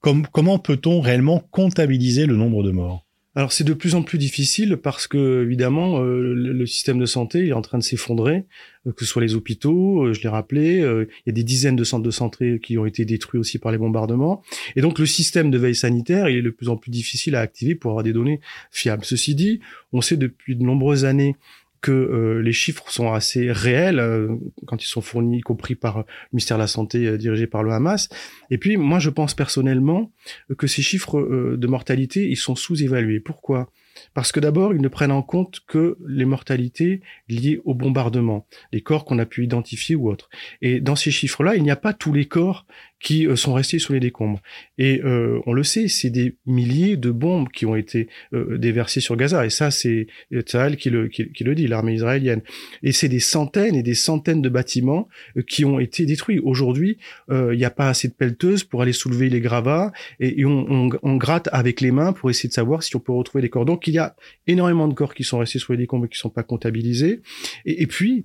comment 0.00 0.58
peut-on 0.58 1.00
réellement 1.00 1.40
comptabiliser 1.50 2.26
le 2.26 2.36
nombre 2.36 2.64
de 2.64 2.72
morts? 2.72 3.05
Alors 3.36 3.52
c'est 3.52 3.64
de 3.64 3.74
plus 3.74 3.94
en 3.94 4.02
plus 4.02 4.16
difficile 4.16 4.78
parce 4.78 5.06
que 5.06 5.42
évidemment 5.44 6.00
euh, 6.00 6.34
le, 6.34 6.66
système 6.66 6.98
de 6.98 7.04
santé 7.04 7.48
est 7.48 7.52
en 7.52 7.60
train 7.60 7.76
de 7.76 7.82
s'effondrer, 7.82 8.46
euh, 8.86 8.92
que 8.92 9.04
ce 9.04 9.10
soit 9.10 9.20
les 9.20 9.34
hôpitaux, 9.34 10.06
euh, 10.06 10.14
je 10.14 10.22
l'ai 10.22 10.28
rappelé, 10.30 10.78
il 10.78 11.26
y 11.26 11.30
a 11.30 11.32
des 11.32 11.44
dizaines 11.44 11.76
de 11.76 11.84
centres 11.84 12.02
de 12.02 12.10
santé 12.10 12.58
qui 12.60 12.78
ont 12.78 12.86
été 12.86 13.04
détruits 13.04 13.38
aussi 13.38 13.58
par 13.58 13.72
les 13.72 13.78
bombardements, 13.78 14.42
et 14.74 14.80
donc 14.80 14.98
le 14.98 15.04
système 15.04 15.50
de 15.50 15.58
veille 15.58 15.74
sanitaire 15.74 16.30
il 16.30 16.38
est 16.38 16.42
de 16.42 16.50
plus 16.50 16.70
en 16.70 16.78
plus 16.78 16.90
difficile 16.90 17.36
à 17.36 17.40
activer 17.40 17.74
pour 17.74 17.90
avoir 17.90 18.04
des 18.04 18.14
données 18.14 18.40
fiables. 18.70 19.04
Ceci 19.04 19.34
dit, 19.34 19.60
on 19.92 20.00
sait 20.00 20.16
depuis 20.16 20.56
de 20.56 20.64
nombreuses 20.64 21.04
années 21.04 21.36
que 21.80 21.92
euh, 21.92 22.42
les 22.42 22.52
chiffres 22.52 22.90
sont 22.90 23.12
assez 23.12 23.50
réels 23.52 23.98
euh, 23.98 24.36
quand 24.66 24.82
ils 24.82 24.86
sont 24.86 25.00
fournis, 25.00 25.38
y 25.38 25.40
compris 25.40 25.74
par 25.74 25.98
le 25.98 26.04
ministère 26.32 26.56
de 26.56 26.62
la 26.62 26.66
Santé 26.66 27.06
euh, 27.06 27.16
dirigé 27.16 27.46
par 27.46 27.62
le 27.62 27.72
Hamas. 27.72 28.08
Et 28.50 28.58
puis, 28.58 28.76
moi, 28.76 28.98
je 28.98 29.10
pense 29.10 29.34
personnellement 29.34 30.12
que 30.56 30.66
ces 30.66 30.82
chiffres 30.82 31.20
de 31.56 31.66
mortalité, 31.66 32.28
ils 32.28 32.36
sont 32.36 32.54
sous-évalués. 32.54 33.20
Pourquoi? 33.20 33.70
Parce 34.14 34.32
que 34.32 34.40
d'abord, 34.40 34.74
ils 34.74 34.80
ne 34.80 34.88
prennent 34.88 35.12
en 35.12 35.22
compte 35.22 35.60
que 35.66 35.96
les 36.06 36.24
mortalités 36.24 37.00
liées 37.28 37.60
au 37.64 37.74
bombardement, 37.74 38.46
les 38.72 38.80
corps 38.80 39.04
qu'on 39.04 39.18
a 39.18 39.26
pu 39.26 39.44
identifier 39.44 39.96
ou 39.96 40.10
autres. 40.10 40.28
Et 40.62 40.80
dans 40.80 40.96
ces 40.96 41.10
chiffres-là, 41.10 41.56
il 41.56 41.62
n'y 41.62 41.70
a 41.70 41.76
pas 41.76 41.92
tous 41.92 42.12
les 42.12 42.26
corps 42.26 42.66
qui 43.00 43.26
euh, 43.26 43.36
sont 43.36 43.52
restés 43.52 43.78
sous 43.78 43.92
les 43.92 44.00
décombres. 44.00 44.40
Et 44.78 45.00
euh, 45.04 45.40
on 45.46 45.52
le 45.52 45.62
sait, 45.62 45.88
c'est 45.88 46.10
des 46.10 46.36
milliers 46.46 46.96
de 46.96 47.10
bombes 47.10 47.48
qui 47.48 47.66
ont 47.66 47.76
été 47.76 48.08
euh, 48.32 48.56
déversées 48.58 49.00
sur 49.00 49.16
Gaza. 49.16 49.44
Et 49.44 49.50
ça, 49.50 49.70
c'est 49.70 50.06
Tzahal 50.32 50.76
qui 50.76 50.90
le, 50.90 51.08
qui, 51.08 51.44
le 51.44 51.54
dit, 51.54 51.66
l'armée 51.66 51.94
israélienne. 51.94 52.42
Et 52.82 52.92
c'est 52.92 53.08
des 53.08 53.20
centaines 53.20 53.74
et 53.74 53.82
des 53.82 53.94
centaines 53.94 54.42
de 54.42 54.48
bâtiments 54.48 55.08
qui 55.46 55.64
ont 55.64 55.78
été 55.78 56.06
détruits. 56.06 56.38
Aujourd'hui, 56.38 56.98
il 57.30 57.56
n'y 57.56 57.64
a 57.64 57.70
pas 57.70 57.88
assez 57.88 58.08
de 58.08 58.12
pelleteuses 58.12 58.64
pour 58.64 58.82
aller 58.82 58.92
soulever 58.92 59.28
les 59.28 59.40
gravats 59.40 59.92
et, 60.20 60.44
on, 60.44 60.66
on, 60.70 60.90
on, 61.02 61.16
gratte 61.16 61.48
avec 61.52 61.80
les 61.80 61.90
mains 61.90 62.12
pour 62.12 62.30
essayer 62.30 62.48
de 62.48 62.54
savoir 62.54 62.82
si 62.82 62.94
on 62.96 63.00
peut 63.00 63.12
retrouver 63.12 63.42
les 63.42 63.50
corps. 63.50 63.64
Donc 63.64 63.86
il 63.86 63.94
y 63.94 63.98
a 63.98 64.14
énormément 64.46 64.88
de 64.88 64.94
corps 64.94 65.14
qui 65.14 65.24
sont 65.24 65.38
restés 65.38 65.58
sous 65.58 65.72
les 65.72 65.78
décombres 65.78 66.06
et 66.06 66.08
qui 66.08 66.16
ne 66.16 66.20
sont 66.20 66.30
pas 66.30 66.42
comptabilisés. 66.42 67.20
Et, 67.64 67.82
et 67.82 67.86
puis, 67.86 68.24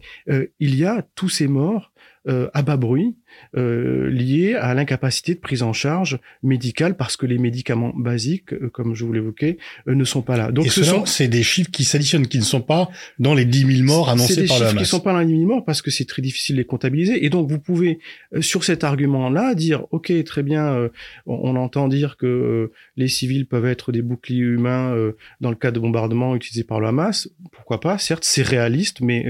il 0.59 0.75
y 0.75 0.85
a 0.85 1.05
tous 1.15 1.29
ces 1.29 1.47
morts 1.47 1.91
euh, 2.27 2.49
à 2.53 2.61
bas 2.61 2.77
bruit 2.77 3.15
euh, 3.57 4.09
lié 4.09 4.55
à 4.55 4.73
l'incapacité 4.73 5.35
de 5.35 5.39
prise 5.39 5.61
en 5.61 5.73
charge 5.73 6.19
médicale 6.41 6.95
parce 6.95 7.17
que 7.17 7.25
les 7.25 7.37
médicaments 7.37 7.91
basiques, 7.95 8.53
euh, 8.53 8.69
comme 8.69 8.95
je 8.95 9.03
vous 9.03 9.13
l'évoquais, 9.13 9.57
euh, 9.87 9.95
ne 9.95 10.03
sont 10.05 10.21
pas 10.21 10.37
là. 10.37 10.51
Donc, 10.51 10.67
ce 10.67 10.83
sont 10.83 11.05
c'est 11.05 11.27
des 11.27 11.43
chiffres 11.43 11.69
qui 11.69 11.83
s'additionnent, 11.83 12.27
qui 12.27 12.37
ne 12.37 12.43
sont 12.43 12.61
pas 12.61 12.89
dans 13.19 13.33
les 13.33 13.45
10 13.45 13.77
000 13.77 13.83
morts 13.83 14.09
annoncés 14.09 14.35
par 14.35 14.37
la 14.37 14.45
C'est 14.45 14.47
des 14.47 14.69
chiffres 14.69 14.83
qui 14.83 14.85
sont 14.85 14.99
pas 14.99 15.13
dans 15.13 15.19
les 15.19 15.25
10 15.25 15.31
000 15.33 15.45
morts 15.45 15.65
parce 15.65 15.81
que 15.81 15.91
c'est 15.91 16.05
très 16.05 16.21
difficile 16.21 16.55
de 16.55 16.61
les 16.61 16.65
comptabiliser. 16.65 17.25
Et 17.25 17.29
donc, 17.29 17.49
vous 17.49 17.59
pouvez, 17.59 17.99
sur 18.39 18.63
cet 18.63 18.83
argument-là, 18.83 19.53
dire, 19.55 19.85
OK, 19.91 20.11
très 20.23 20.43
bien, 20.43 20.89
on, 21.25 21.55
entend 21.55 21.87
dire 21.87 22.15
que 22.17 22.71
les 22.95 23.07
civils 23.07 23.45
peuvent 23.45 23.65
être 23.65 23.91
des 23.91 24.01
boucliers 24.01 24.39
humains 24.39 24.95
dans 25.41 25.49
le 25.49 25.55
cas 25.55 25.71
de 25.71 25.79
bombardements 25.79 26.35
utilisés 26.35 26.63
par 26.63 26.79
le 26.79 26.87
Hamas. 26.87 27.29
Pourquoi 27.51 27.79
pas? 27.79 27.97
Certes, 27.97 28.23
c'est 28.23 28.43
réaliste, 28.43 29.01
mais 29.01 29.25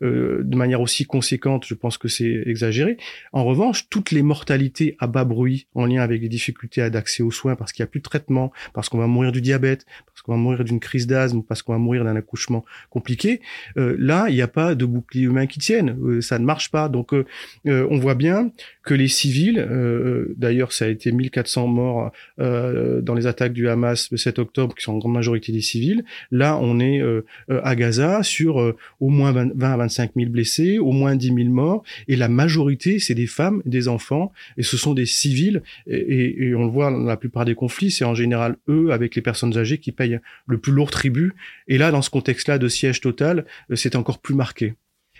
de 0.00 0.56
manière 0.56 0.80
aussi 0.80 1.04
conséquente, 1.04 1.64
je 1.66 1.74
pense 1.74 1.98
que 1.98 2.08
c'est 2.08 2.42
exagéré. 2.46 2.96
En 3.32 3.44
revanche, 3.46 3.88
toutes 3.88 4.10
les 4.10 4.22
mortalités 4.22 4.96
à 4.98 5.06
bas 5.06 5.24
bruit 5.24 5.66
en 5.74 5.86
lien 5.86 6.02
avec 6.02 6.22
les 6.22 6.28
difficultés 6.28 6.88
d'accès 6.90 7.22
aux 7.22 7.30
soins 7.30 7.56
parce 7.56 7.72
qu'il 7.72 7.82
n'y 7.82 7.88
a 7.88 7.90
plus 7.90 8.00
de 8.00 8.04
traitement, 8.04 8.52
parce 8.72 8.88
qu'on 8.88 8.98
va 8.98 9.06
mourir 9.06 9.32
du 9.32 9.40
diabète, 9.40 9.86
parce 10.06 10.22
qu'on 10.22 10.32
va 10.32 10.38
mourir 10.38 10.64
d'une 10.64 10.80
crise 10.80 11.06
d'asthme, 11.06 11.42
parce 11.42 11.62
qu'on 11.62 11.72
va 11.72 11.78
mourir 11.78 12.04
d'un 12.04 12.16
accouchement 12.16 12.64
compliqué, 12.90 13.40
euh, 13.76 13.96
là, 13.98 14.26
il 14.28 14.34
n'y 14.34 14.42
a 14.42 14.48
pas 14.48 14.74
de 14.74 14.84
bouclier 14.84 15.24
humain 15.24 15.46
qui 15.46 15.58
tienne. 15.58 15.96
Euh, 16.02 16.20
ça 16.20 16.38
ne 16.38 16.44
marche 16.44 16.70
pas. 16.70 16.88
Donc, 16.88 17.12
euh, 17.12 17.24
on 17.64 17.98
voit 17.98 18.14
bien 18.14 18.50
que 18.84 18.94
les 18.94 19.08
civils, 19.08 19.66
d'ailleurs, 20.36 20.72
ça 20.72 20.84
a 20.84 20.88
été 20.88 21.10
1400 21.10 21.66
morts 21.66 22.12
dans 22.38 23.14
les 23.16 23.26
attaques 23.26 23.52
du 23.52 23.68
Hamas 23.68 24.12
le 24.12 24.16
7 24.16 24.38
octobre, 24.38 24.76
qui 24.76 24.84
sont 24.84 24.92
en 24.92 24.98
grande 24.98 25.14
majorité 25.14 25.50
des 25.50 25.60
civils. 25.60 26.04
Là, 26.30 26.56
on 26.62 26.78
est 26.78 27.02
à 27.48 27.74
Gaza 27.74 28.22
sur 28.22 28.74
au 29.00 29.08
moins 29.08 29.32
20, 29.32 29.56
20 29.56 29.72
à 29.72 29.76
25 29.76 30.12
000 30.14 30.30
blessés, 30.30 30.78
au 30.78 30.92
moins 30.92 31.16
10 31.16 31.34
000 31.34 31.48
morts, 31.48 31.82
et 32.06 32.14
la 32.14 32.28
majorité, 32.28 33.00
c'est 33.00 33.14
des 33.14 33.26
femmes, 33.36 33.62
des 33.66 33.86
enfants, 33.86 34.32
et 34.56 34.62
ce 34.62 34.76
sont 34.76 34.94
des 34.94 35.06
civils. 35.06 35.62
Et, 35.86 36.54
on 36.54 36.64
le 36.64 36.70
voit 36.70 36.90
dans 36.90 36.98
la 36.98 37.16
plupart 37.16 37.44
des 37.44 37.54
conflits, 37.54 37.90
c'est 37.90 38.04
en 38.04 38.14
général 38.14 38.56
eux, 38.68 38.92
avec 38.92 39.14
les 39.14 39.22
personnes 39.22 39.56
âgées, 39.58 39.78
qui 39.78 39.92
payent 39.92 40.20
le 40.46 40.58
plus 40.58 40.72
lourd 40.72 40.90
tribut. 40.90 41.34
Et 41.68 41.78
là, 41.78 41.90
dans 41.90 42.02
ce 42.02 42.10
contexte-là 42.10 42.58
de 42.58 42.68
siège 42.68 43.00
total, 43.00 43.44
euh, 43.70 43.76
c'est 43.76 43.94
encore 43.94 44.18
plus 44.18 44.34
marqué. 44.34 44.74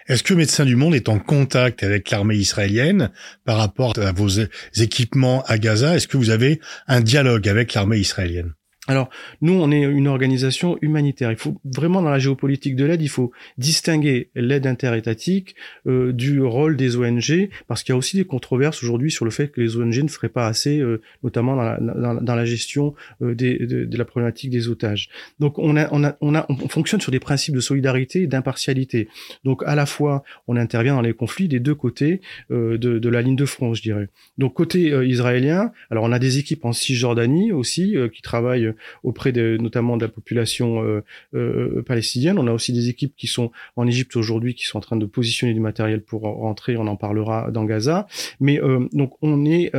Est-ce 0.08 0.22
que 0.22 0.34
Médecins 0.34 0.64
du 0.64 0.76
Monde 0.76 0.94
est 0.94 1.08
en 1.08 1.18
contact 1.18 1.82
avec 1.82 2.10
l'armée 2.10 2.36
israélienne 2.36 3.10
par 3.44 3.58
rapport 3.58 3.98
à 3.98 4.12
vos 4.12 4.28
équipements 4.76 5.42
à 5.46 5.58
Gaza? 5.58 5.96
Est-ce 5.96 6.06
que 6.06 6.16
vous 6.16 6.30
avez 6.30 6.60
un 6.86 7.00
dialogue 7.00 7.48
avec 7.48 7.74
l'armée 7.74 7.98
israélienne? 7.98 8.52
Alors, 8.88 9.10
nous, 9.40 9.52
on 9.52 9.72
est 9.72 9.82
une 9.82 10.06
organisation 10.06 10.78
humanitaire. 10.80 11.32
Il 11.32 11.36
faut 11.36 11.60
vraiment, 11.64 12.02
dans 12.02 12.10
la 12.10 12.20
géopolitique 12.20 12.76
de 12.76 12.84
l'aide, 12.84 13.02
il 13.02 13.08
faut 13.08 13.32
distinguer 13.58 14.30
l'aide 14.36 14.66
interétatique 14.66 15.56
euh, 15.86 16.12
du 16.12 16.40
rôle 16.40 16.76
des 16.76 16.96
ONG, 16.96 17.48
parce 17.66 17.82
qu'il 17.82 17.92
y 17.92 17.94
a 17.94 17.98
aussi 17.98 18.16
des 18.16 18.24
controverses 18.24 18.82
aujourd'hui 18.84 19.10
sur 19.10 19.24
le 19.24 19.32
fait 19.32 19.48
que 19.48 19.60
les 19.60 19.76
ONG 19.76 19.96
ne 20.02 20.08
feraient 20.08 20.28
pas 20.28 20.46
assez, 20.46 20.78
euh, 20.78 21.00
notamment 21.24 21.56
dans 21.56 22.34
la, 22.34 22.44
gestion 22.44 22.94
euh, 23.22 23.34
de, 23.34 23.96
la 23.96 24.04
problématique 24.04 24.50
des 24.50 24.68
otages. 24.68 25.08
Donc, 25.40 25.58
on 25.58 26.68
fonctionne 26.68 27.00
sur 27.00 27.10
des 27.10 27.20
principes 27.20 27.56
de 27.56 27.60
solidarité 27.60 28.22
et 28.22 28.26
d'impartialité. 28.28 29.08
Donc, 29.44 29.64
à 29.66 29.74
la 29.74 29.86
fois, 29.86 30.22
on 30.46 30.56
intervient 30.56 30.94
dans 30.94 31.02
les 31.02 31.14
conflits 31.14 31.48
des 31.48 31.58
deux 31.58 31.74
côtés 31.74 32.20
euh, 32.52 32.78
de, 32.78 33.00
de, 33.00 33.08
la 33.08 33.22
ligne 33.22 33.36
de 33.36 33.46
front, 33.46 33.74
je 33.74 33.82
dirais. 33.82 34.08
Donc, 34.38 34.54
côté 34.54 34.90
israélien, 35.06 35.72
alors 35.90 36.04
on 36.04 36.12
a 36.12 36.18
des 36.20 36.38
équipes 36.38 36.64
en 36.64 36.72
Cisjordanie 36.72 37.50
aussi 37.50 37.96
qui 38.12 38.22
travaillent 38.22 38.72
auprès 39.02 39.32
de, 39.32 39.56
notamment 39.60 39.96
de 39.96 40.04
la 40.04 40.10
population 40.10 40.82
euh, 40.82 41.04
euh, 41.34 41.82
palestinienne. 41.82 42.38
On 42.38 42.46
a 42.46 42.52
aussi 42.52 42.72
des 42.72 42.88
équipes 42.88 43.14
qui 43.16 43.26
sont 43.26 43.50
en 43.76 43.86
Égypte 43.86 44.16
aujourd'hui, 44.16 44.54
qui 44.54 44.64
sont 44.64 44.78
en 44.78 44.82
train 44.82 44.96
de 44.96 45.06
positionner 45.06 45.54
du 45.54 45.60
matériel 45.60 46.02
pour 46.02 46.22
rentrer. 46.22 46.76
On 46.76 46.86
en 46.86 46.96
parlera 46.96 47.50
dans 47.50 47.64
Gaza. 47.64 48.06
Mais 48.40 48.60
euh, 48.60 48.88
donc 48.92 49.14
on 49.22 49.44
est 49.44 49.72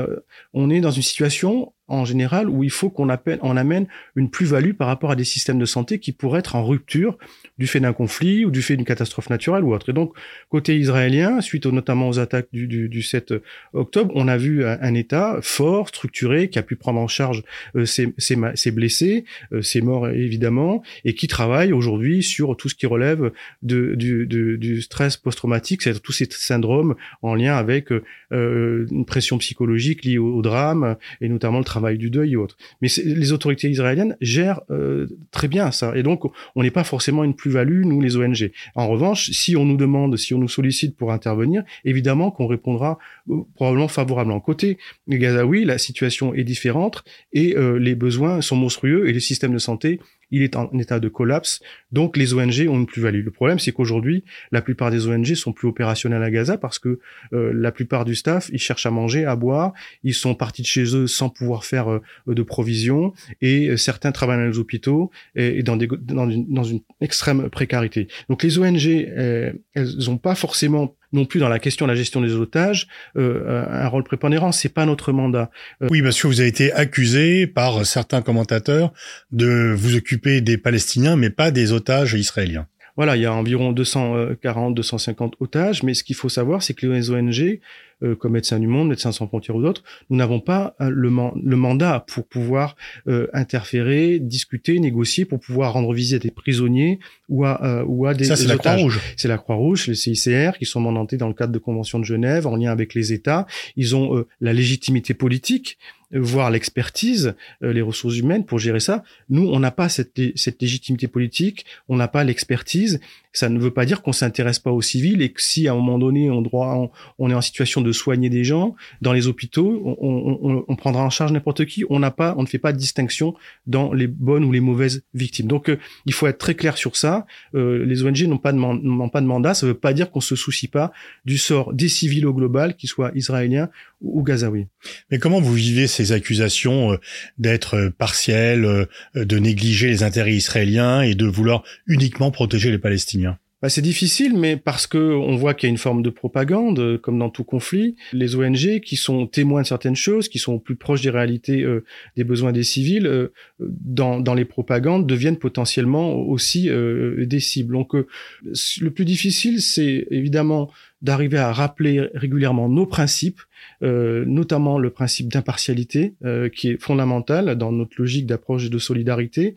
on 0.53 0.69
est 0.69 0.81
dans 0.81 0.91
une 0.91 1.01
situation 1.01 1.73
en 1.87 2.05
général 2.05 2.49
où 2.49 2.63
il 2.63 2.69
faut 2.69 2.89
qu'on 2.89 3.07
on 3.07 3.57
amène 3.57 3.87
une 4.15 4.29
plus-value 4.29 4.73
par 4.73 4.87
rapport 4.87 5.11
à 5.11 5.15
des 5.15 5.23
systèmes 5.23 5.59
de 5.59 5.65
santé 5.65 5.99
qui 5.99 6.11
pourraient 6.11 6.39
être 6.39 6.55
en 6.55 6.65
rupture 6.65 7.17
du 7.57 7.67
fait 7.67 7.79
d'un 7.79 7.93
conflit 7.93 8.45
ou 8.45 8.51
du 8.51 8.61
fait 8.61 8.75
d'une 8.75 8.85
catastrophe 8.85 9.29
naturelle 9.29 9.63
ou 9.63 9.73
autre. 9.73 9.89
Et 9.89 9.93
donc, 9.93 10.13
côté 10.49 10.77
israélien, 10.77 11.41
suite 11.41 11.65
notamment 11.65 12.09
aux 12.09 12.19
attaques 12.19 12.49
du, 12.51 12.67
du, 12.67 12.89
du, 12.89 13.01
7 13.01 13.33
octobre, 13.73 14.11
on 14.15 14.27
a 14.27 14.37
vu 14.37 14.65
un, 14.65 14.93
État 14.93 15.37
fort, 15.41 15.87
structuré, 15.89 16.49
qui 16.49 16.59
a 16.59 16.63
pu 16.63 16.75
prendre 16.75 16.99
en 16.99 17.07
charge 17.07 17.43
euh, 17.75 17.85
ses, 17.85 18.13
ses, 18.17 18.37
ses, 18.55 18.71
blessés, 18.71 19.25
euh, 19.53 19.61
ses 19.61 19.81
morts 19.81 20.09
évidemment, 20.09 20.83
et 21.05 21.13
qui 21.13 21.27
travaille 21.27 21.71
aujourd'hui 21.71 22.23
sur 22.23 22.55
tout 22.57 22.69
ce 22.69 22.75
qui 22.75 22.85
relève 22.85 23.31
de, 23.61 23.95
du, 23.95 24.25
du, 24.27 24.81
stress 24.81 25.17
post-traumatique, 25.17 25.81
c'est-à-dire 25.81 26.01
tous 26.01 26.11
ces 26.11 26.27
syndromes 26.31 26.95
en 27.21 27.35
lien 27.35 27.55
avec 27.55 27.91
euh, 27.91 28.87
une 28.91 29.05
pression 29.05 29.37
psychologique 29.37 30.03
liée 30.03 30.17
au, 30.17 30.35
au 30.35 30.41
drame 30.41 30.97
et 31.21 31.29
notamment 31.29 31.59
le 31.59 31.63
travail 31.63 31.76
travail 31.77 31.97
du 31.97 32.09
deuil 32.09 32.33
et 32.33 32.35
autres. 32.35 32.57
Mais 32.81 32.89
les 33.05 33.31
autorités 33.31 33.69
israéliennes 33.69 34.17
gèrent 34.19 34.61
euh, 34.71 35.07
très 35.31 35.47
bien 35.47 35.71
ça. 35.71 35.95
Et 35.95 36.03
donc, 36.03 36.23
on 36.55 36.63
n'est 36.63 36.71
pas 36.71 36.83
forcément 36.83 37.23
une 37.23 37.35
plus-value, 37.35 37.83
nous, 37.85 38.01
les 38.01 38.15
ONG. 38.17 38.51
En 38.73 38.87
revanche, 38.87 39.29
si 39.31 39.55
on 39.55 39.65
nous 39.65 39.77
demande, 39.77 40.17
si 40.17 40.33
on 40.33 40.39
nous 40.39 40.47
sollicite 40.47 40.95
pour 40.95 41.11
intervenir, 41.11 41.63
évidemment 41.85 42.31
qu'on 42.31 42.47
répondra 42.47 42.97
euh, 43.29 43.35
probablement 43.53 43.87
favorablement. 43.87 44.39
Côté 44.39 44.77
Gazaoui, 45.07 45.65
la 45.65 45.77
situation 45.77 46.33
est 46.33 46.43
différente 46.43 47.03
et 47.31 47.55
euh, 47.55 47.77
les 47.77 47.95
besoins 47.95 48.41
sont 48.41 48.55
monstrueux 48.55 49.07
et 49.07 49.13
les 49.13 49.19
systèmes 49.19 49.53
de 49.53 49.59
santé 49.59 49.99
il 50.31 50.41
est 50.41 50.55
en 50.55 50.69
état 50.77 50.99
de 50.99 51.07
collapse. 51.07 51.61
Donc 51.91 52.17
les 52.17 52.33
ONG 52.33 52.67
ont 52.67 52.77
une 52.79 52.85
plus-value. 52.85 53.23
Le 53.23 53.31
problème, 53.31 53.59
c'est 53.59 53.71
qu'aujourd'hui, 53.71 54.23
la 54.51 54.61
plupart 54.61 54.91
des 54.91 55.07
ONG 55.07 55.33
sont 55.35 55.53
plus 55.53 55.67
opérationnelles 55.67 56.23
à 56.23 56.31
Gaza 56.31 56.57
parce 56.57 56.79
que 56.79 56.99
euh, 57.33 57.51
la 57.53 57.71
plupart 57.71 58.05
du 58.05 58.15
staff, 58.15 58.49
ils 58.51 58.59
cherchent 58.59 58.85
à 58.85 58.91
manger, 58.91 59.25
à 59.25 59.35
boire, 59.35 59.73
ils 60.03 60.13
sont 60.13 60.35
partis 60.35 60.61
de 60.61 60.67
chez 60.67 60.95
eux 60.95 61.07
sans 61.07 61.29
pouvoir 61.29 61.65
faire 61.65 61.91
euh, 61.91 62.01
de 62.27 62.43
provisions 62.43 63.13
et 63.41 63.69
euh, 63.69 63.77
certains 63.77 64.11
travaillent 64.11 64.37
dans 64.37 64.45
les 64.45 64.59
hôpitaux 64.59 65.11
et, 65.35 65.63
dans, 65.63 65.77
des, 65.77 65.87
dans, 65.87 66.29
une, 66.29 66.51
dans, 66.51 66.63
une, 66.63 66.81
extrême 66.99 67.49
précarité. 67.49 68.07
Donc 68.29 68.43
les 68.43 68.57
ONG, 68.57 68.85
elles 68.87 69.57
n'ont 69.75 70.17
pas 70.17 70.35
forcément 70.35 70.96
non 71.13 71.25
plus 71.25 71.39
dans 71.39 71.49
la 71.49 71.59
question 71.59 71.85
de 71.85 71.91
la 71.91 71.95
gestion 71.95 72.21
des 72.21 72.33
otages 72.33 72.87
euh, 73.17 73.65
un 73.69 73.87
rôle 73.87 74.03
prépondérant. 74.03 74.51
C'est 74.51 74.69
pas 74.69 74.85
notre 74.85 75.11
mandat. 75.11 75.49
Euh, 75.81 75.87
oui, 75.89 76.01
parce 76.01 76.21
que 76.21 76.27
vous 76.27 76.39
avez 76.39 76.49
été 76.49 76.71
accusé 76.73 77.47
par 77.47 77.85
certains 77.85 78.21
commentateurs 78.21 78.93
de 79.31 79.73
vous 79.75 79.95
occuper 79.95 80.41
des 80.41 80.57
Palestiniens, 80.57 81.15
mais 81.15 81.29
pas 81.29 81.51
des 81.51 81.71
otages 81.71 82.13
israéliens. 82.13 82.67
Voilà, 82.95 83.15
il 83.15 83.21
y 83.21 83.25
a 83.25 83.33
environ 83.33 83.73
240, 83.73 84.73
250 84.73 85.35
otages, 85.39 85.83
mais 85.83 85.93
ce 85.93 86.03
qu'il 86.03 86.15
faut 86.15 86.29
savoir, 86.29 86.63
c'est 86.63 86.73
que 86.73 86.87
les 86.87 87.11
ONG 87.11 87.59
euh, 88.03 88.15
comme 88.15 88.33
Médecins 88.33 88.59
du 88.59 88.67
Monde, 88.67 88.89
Médecins 88.89 89.11
sans 89.11 89.27
frontières 89.27 89.55
ou 89.55 89.61
d'autres, 89.61 89.83
nous 90.09 90.17
n'avons 90.17 90.39
pas 90.39 90.75
euh, 90.81 90.89
le, 90.89 91.09
le, 91.09 91.55
mandat 91.55 92.05
pour 92.07 92.27
pouvoir 92.27 92.75
euh, 93.07 93.27
interférer, 93.33 94.19
discuter, 94.19 94.79
négocier, 94.79 95.25
pour 95.25 95.39
pouvoir 95.39 95.73
rendre 95.73 95.91
visite 95.93 96.17
à 96.17 96.19
des 96.19 96.31
prisonniers 96.31 96.99
ou 97.27 97.43
à, 97.43 97.83
ou 97.85 98.05
à 98.05 98.13
des 98.13 98.25
Ça, 98.25 98.35
c'est 98.35 98.47
la 98.47 98.57
Croix-Rouge. 98.57 98.99
C'est 99.17 99.27
la 99.27 99.37
Croix-Rouge, 99.37 99.87
les 99.87 99.95
CICR, 99.95 100.57
qui 100.59 100.65
sont 100.65 100.79
mandatés 100.79 101.17
dans 101.17 101.27
le 101.27 101.33
cadre 101.33 101.51
de 101.51 101.59
conventions 101.59 101.99
de 101.99 102.05
Genève, 102.05 102.45
en 102.45 102.55
lien 102.55 102.71
avec 102.71 102.93
les 102.93 103.13
États. 103.13 103.47
Ils 103.75 103.95
ont 103.95 104.23
la 104.39 104.53
légitimité 104.53 105.13
politique 105.13 105.77
voire 106.11 106.49
l'expertise, 106.49 107.35
les 107.61 107.81
ressources 107.81 108.17
humaines 108.17 108.45
pour 108.45 108.59
gérer 108.59 108.79
ça. 108.79 109.03
Nous, 109.29 109.47
on 109.47 109.59
n'a 109.59 109.71
pas 109.71 109.89
cette, 109.89 110.19
cette 110.35 110.61
légitimité 110.61 111.07
politique, 111.07 111.65
on 111.89 111.97
n'a 111.97 112.07
pas 112.07 112.23
l'expertise. 112.23 112.99
Ça 113.33 113.49
ne 113.49 113.59
veut 113.59 113.71
pas 113.71 113.85
dire 113.85 114.01
qu'on 114.01 114.13
s'intéresse 114.13 114.59
pas 114.59 114.71
aux 114.71 114.81
civils 114.81 115.21
et 115.21 115.31
que 115.31 115.41
si 115.41 115.67
à 115.67 115.73
un 115.73 115.75
moment 115.75 115.99
donné 115.99 116.29
on, 116.29 116.41
droit, 116.41 116.75
on, 116.75 116.91
on 117.19 117.29
est 117.29 117.33
en 117.33 117.41
situation 117.41 117.81
de 117.81 117.86
de 117.87 117.91
soigner 117.93 118.29
des 118.29 118.43
gens 118.43 118.75
dans 119.01 119.13
les 119.13 119.27
hôpitaux. 119.27 119.97
On, 119.99 120.75
prendra 120.75 121.03
en 121.03 121.09
charge 121.09 121.31
n'importe 121.31 121.65
qui. 121.65 121.85
On 121.89 121.99
n'a 121.99 122.11
pas, 122.11 122.35
on 122.37 122.43
ne 122.43 122.47
fait 122.47 122.59
pas 122.59 122.73
de 122.73 122.77
distinction 122.77 123.33
dans 123.65 123.93
les 123.93 124.07
bonnes 124.07 124.43
ou 124.43 124.51
les 124.51 124.59
mauvaises 124.59 125.03
victimes. 125.13 125.47
Donc, 125.47 125.69
euh, 125.69 125.77
il 126.05 126.13
faut 126.13 126.27
être 126.27 126.37
très 126.37 126.55
clair 126.55 126.77
sur 126.77 126.95
ça. 126.95 127.25
Euh, 127.55 127.85
les 127.85 128.03
ONG 128.03 128.21
n'ont 128.23 128.37
pas 128.37 128.51
de 128.51 129.25
mandat. 129.25 129.53
Ça 129.53 129.65
ne 129.65 129.71
veut 129.71 129.77
pas 129.77 129.93
dire 129.93 130.11
qu'on 130.11 130.21
se 130.21 130.35
soucie 130.35 130.67
pas 130.67 130.91
du 131.25 131.37
sort 131.37 131.73
des 131.73 131.89
civils 131.89 132.25
au 132.25 132.33
global, 132.33 132.75
qu'ils 132.75 132.89
soient 132.89 133.11
israéliens 133.15 133.69
ou, 134.01 134.21
gazaouis. 134.21 134.67
Mais 135.09 135.17
comment 135.17 135.39
vous 135.39 135.53
vivez 135.53 135.87
ces 135.87 136.11
accusations 136.11 136.93
euh, 136.93 136.97
d'être 137.37 137.91
partiel, 137.97 138.87
de 139.15 139.39
négliger 139.39 139.87
les 139.87 140.03
intérêts 140.03 140.33
israéliens 140.33 141.01
et 141.01 141.15
de 141.15 141.25
vouloir 141.25 141.63
uniquement 141.87 142.31
protéger 142.31 142.69
les 142.69 142.79
Palestiniens? 142.79 143.37
Bah, 143.61 143.69
c'est 143.69 143.81
difficile, 143.81 144.37
mais 144.37 144.55
parce 144.55 144.85
que 144.85 144.97
on 144.97 145.35
voit 145.35 145.55
qu'il 145.55 145.67
y 145.67 145.69
a 145.69 145.71
une 145.71 145.79
forme 145.79 146.03
de 146.03 146.11
propagande, 146.11 146.77
euh, 146.77 146.97
comme 146.99 147.17
dans 147.17 147.31
tout 147.31 147.43
conflit. 147.43 147.95
Les 148.13 148.35
ONG 148.35 148.81
qui 148.81 148.95
sont 148.95 149.25
témoins 149.25 149.63
de 149.63 149.67
certaines 149.67 149.95
choses, 149.95 150.29
qui 150.29 150.37
sont 150.37 150.59
plus 150.59 150.75
proches 150.75 151.01
des 151.01 151.09
réalités 151.09 151.63
euh, 151.63 151.83
des 152.15 152.23
besoins 152.23 152.51
des 152.51 152.61
civils, 152.61 153.07
euh, 153.07 153.33
dans, 153.59 154.19
dans 154.19 154.35
les 154.35 154.45
propagandes 154.45 155.07
deviennent 155.07 155.39
potentiellement 155.39 156.15
aussi 156.15 156.69
des 156.69 157.39
cibles. 157.39 157.73
Donc, 157.73 157.93
le 157.93 158.89
plus 158.91 159.05
difficile, 159.05 159.61
c'est 159.61 160.07
évidemment 160.11 160.69
d'arriver 161.01 161.37
à 161.37 161.51
rappeler 161.51 162.09
régulièrement 162.13 162.69
nos 162.69 162.87
principes, 162.87 163.41
euh, 163.83 164.25
notamment 164.25 164.79
le 164.79 164.89
principe 164.89 165.31
d'impartialité 165.31 166.15
euh, 166.25 166.49
qui 166.49 166.69
est 166.69 166.81
fondamental 166.81 167.55
dans 167.55 167.71
notre 167.71 167.93
logique 167.99 168.25
d'approche 168.25 168.69
de 168.71 168.79
solidarité, 168.79 169.55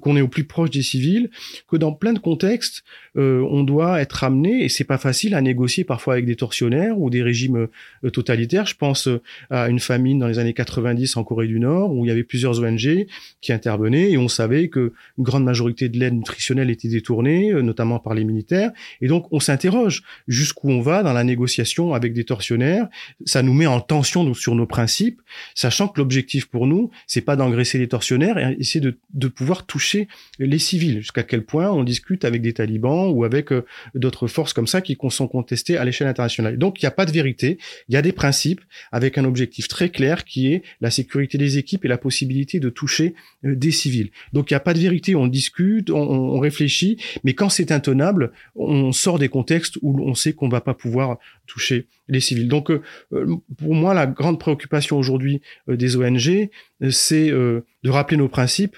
qu'on 0.00 0.16
est 0.16 0.20
au 0.20 0.28
plus 0.28 0.44
proche 0.44 0.70
des 0.70 0.82
civils, 0.82 1.30
que 1.68 1.76
dans 1.76 1.92
plein 1.92 2.12
de 2.12 2.18
contextes, 2.18 2.82
euh, 3.16 3.46
on 3.50 3.62
doit 3.62 4.00
être 4.00 4.24
amené, 4.24 4.64
et 4.64 4.68
c'est 4.68 4.84
pas 4.84 4.98
facile, 4.98 5.34
à 5.34 5.40
négocier 5.40 5.84
parfois 5.84 6.14
avec 6.14 6.26
des 6.26 6.36
tortionnaires 6.36 6.98
ou 6.98 7.08
des 7.08 7.22
régimes 7.22 7.68
totalitaires. 8.12 8.66
Je 8.66 8.76
pense 8.76 9.08
à 9.50 9.68
une 9.68 9.80
famine 9.80 10.18
dans 10.18 10.26
les 10.26 10.38
années 10.38 10.54
90 10.54 11.16
en 11.16 11.24
Corée 11.24 11.46
du 11.46 11.60
Nord, 11.60 11.94
où 11.94 12.04
il 12.04 12.08
y 12.08 12.10
avait 12.10 12.24
plusieurs 12.24 12.60
ONG 12.60 13.06
qui 13.40 13.52
intervenaient, 13.52 14.10
et 14.10 14.18
on 14.18 14.28
savait 14.28 14.68
que 14.68 14.92
une 15.18 15.24
grande 15.24 15.44
majorité 15.44 15.88
de 15.88 15.98
l'aide 15.98 16.14
nutritionnelle 16.14 16.70
était 16.70 16.88
détournée, 16.88 17.52
notamment 17.62 18.00
par 18.00 18.14
les 18.14 18.24
militaires, 18.24 18.72
et 19.00 19.06
donc 19.06 19.26
on 19.30 19.38
s'interroge 19.38 20.02
jusqu'où 20.26 20.70
on 20.70 20.79
va 20.80 21.02
dans 21.02 21.12
la 21.12 21.24
négociation 21.24 21.94
avec 21.94 22.12
des 22.12 22.24
tortionnaires, 22.24 22.88
ça 23.24 23.42
nous 23.42 23.52
met 23.54 23.66
en 23.66 23.80
tension 23.80 24.32
sur 24.34 24.54
nos 24.54 24.66
principes, 24.66 25.20
sachant 25.54 25.88
que 25.88 26.00
l'objectif 26.00 26.46
pour 26.46 26.66
nous, 26.66 26.90
c'est 27.06 27.20
pas 27.20 27.36
d'engraisser 27.36 27.78
les 27.78 27.88
tortionnaires, 27.88 28.38
et 28.38 28.56
essayer 28.58 28.80
de, 28.80 28.98
de 29.14 29.28
pouvoir 29.28 29.66
toucher 29.66 30.08
les 30.38 30.58
civils. 30.58 31.00
Jusqu'à 31.00 31.22
quel 31.22 31.44
point 31.44 31.70
on 31.70 31.84
discute 31.84 32.24
avec 32.24 32.42
des 32.42 32.52
talibans 32.52 33.10
ou 33.10 33.24
avec 33.24 33.52
euh, 33.52 33.64
d'autres 33.94 34.26
forces 34.26 34.52
comme 34.52 34.66
ça 34.66 34.80
qui 34.80 34.96
sont 35.10 35.28
contestées 35.28 35.76
à 35.76 35.84
l'échelle 35.84 36.06
internationale. 36.06 36.58
Donc 36.58 36.80
il 36.80 36.84
n'y 36.84 36.88
a 36.88 36.92
pas 36.92 37.06
de 37.06 37.12
vérité, 37.12 37.58
il 37.88 37.94
y 37.94 37.96
a 37.96 38.02
des 38.02 38.12
principes 38.12 38.60
avec 38.92 39.18
un 39.18 39.24
objectif 39.24 39.66
très 39.66 39.88
clair 39.88 40.24
qui 40.24 40.52
est 40.52 40.62
la 40.80 40.90
sécurité 40.90 41.38
des 41.38 41.58
équipes 41.58 41.84
et 41.84 41.88
la 41.88 41.98
possibilité 41.98 42.60
de 42.60 42.68
toucher 42.70 43.14
euh, 43.44 43.56
des 43.56 43.70
civils. 43.70 44.10
Donc 44.32 44.50
il 44.50 44.54
n'y 44.54 44.56
a 44.56 44.60
pas 44.60 44.74
de 44.74 44.78
vérité, 44.78 45.14
on 45.14 45.26
discute, 45.26 45.90
on, 45.90 46.00
on 46.00 46.38
réfléchit, 46.38 46.98
mais 47.24 47.34
quand 47.34 47.48
c'est 47.48 47.72
intenable, 47.72 48.32
on 48.54 48.92
sort 48.92 49.18
des 49.18 49.28
contextes 49.28 49.78
où 49.82 50.00
on 50.02 50.14
sait 50.14 50.32
qu'on 50.32 50.48
va 50.48 50.60
pas 50.60 50.69
pouvoir 50.74 51.18
toucher 51.46 51.86
les 52.08 52.20
civils. 52.20 52.48
Donc, 52.48 52.70
euh, 52.70 52.82
euh, 53.12 53.36
pour 53.58 53.74
moi, 53.74 53.94
la 53.94 54.06
grande 54.06 54.38
préoccupation 54.38 54.98
aujourd'hui 54.98 55.40
euh, 55.68 55.76
des 55.76 55.96
ONG, 55.96 56.50
c'est 56.90 57.30
de 57.30 57.90
rappeler 57.90 58.16
nos 58.16 58.28
principes 58.28 58.76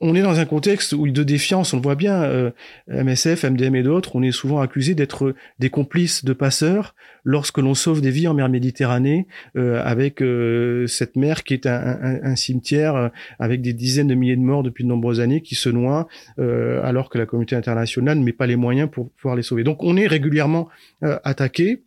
on 0.00 0.14
est 0.14 0.22
dans 0.22 0.38
un 0.38 0.44
contexte 0.44 0.92
où 0.92 1.08
de 1.08 1.22
défiance, 1.22 1.72
on 1.72 1.76
le 1.76 1.82
voit 1.82 1.94
bien, 1.94 2.22
euh, 2.22 2.50
MSF, 2.88 3.44
MDM 3.44 3.76
et 3.76 3.82
d'autres, 3.82 4.16
on 4.16 4.22
est 4.22 4.32
souvent 4.32 4.60
accusés 4.60 4.94
d'être 4.94 5.34
des 5.58 5.70
complices 5.70 6.24
de 6.24 6.32
passeurs 6.32 6.94
lorsque 7.24 7.58
l'on 7.58 7.74
sauve 7.74 8.00
des 8.00 8.10
vies 8.10 8.28
en 8.28 8.34
mer 8.34 8.48
Méditerranée 8.48 9.26
euh, 9.56 9.80
avec 9.84 10.22
euh, 10.22 10.86
cette 10.86 11.16
mer 11.16 11.44
qui 11.44 11.54
est 11.54 11.66
un, 11.66 12.36
cimetière 12.36 13.10
avec 13.38 13.60
des 13.60 13.72
dizaines 13.72 14.08
de 14.08 14.14
milliers 14.14 14.36
de 14.36 14.40
morts 14.40 14.62
depuis 14.62 14.84
de 14.84 14.88
nombreuses 14.88 15.20
années 15.20 15.42
qui 15.42 15.54
se 15.54 15.68
noient 15.68 16.08
alors 16.38 17.10
que 17.10 17.18
la 17.18 17.26
communauté 17.26 17.56
internationale 17.56 18.18
ne 18.18 18.24
met 18.24 18.32
pas 18.32 18.46
les 18.46 18.56
moyens 18.56 18.88
pour 18.90 19.10
pouvoir 19.10 19.36
les 19.36 19.42
sauver. 19.42 19.64
Donc 19.64 19.82
on 19.82 19.96
est 19.96 20.06
régulièrement 20.06 20.68
attaqué 21.02 21.84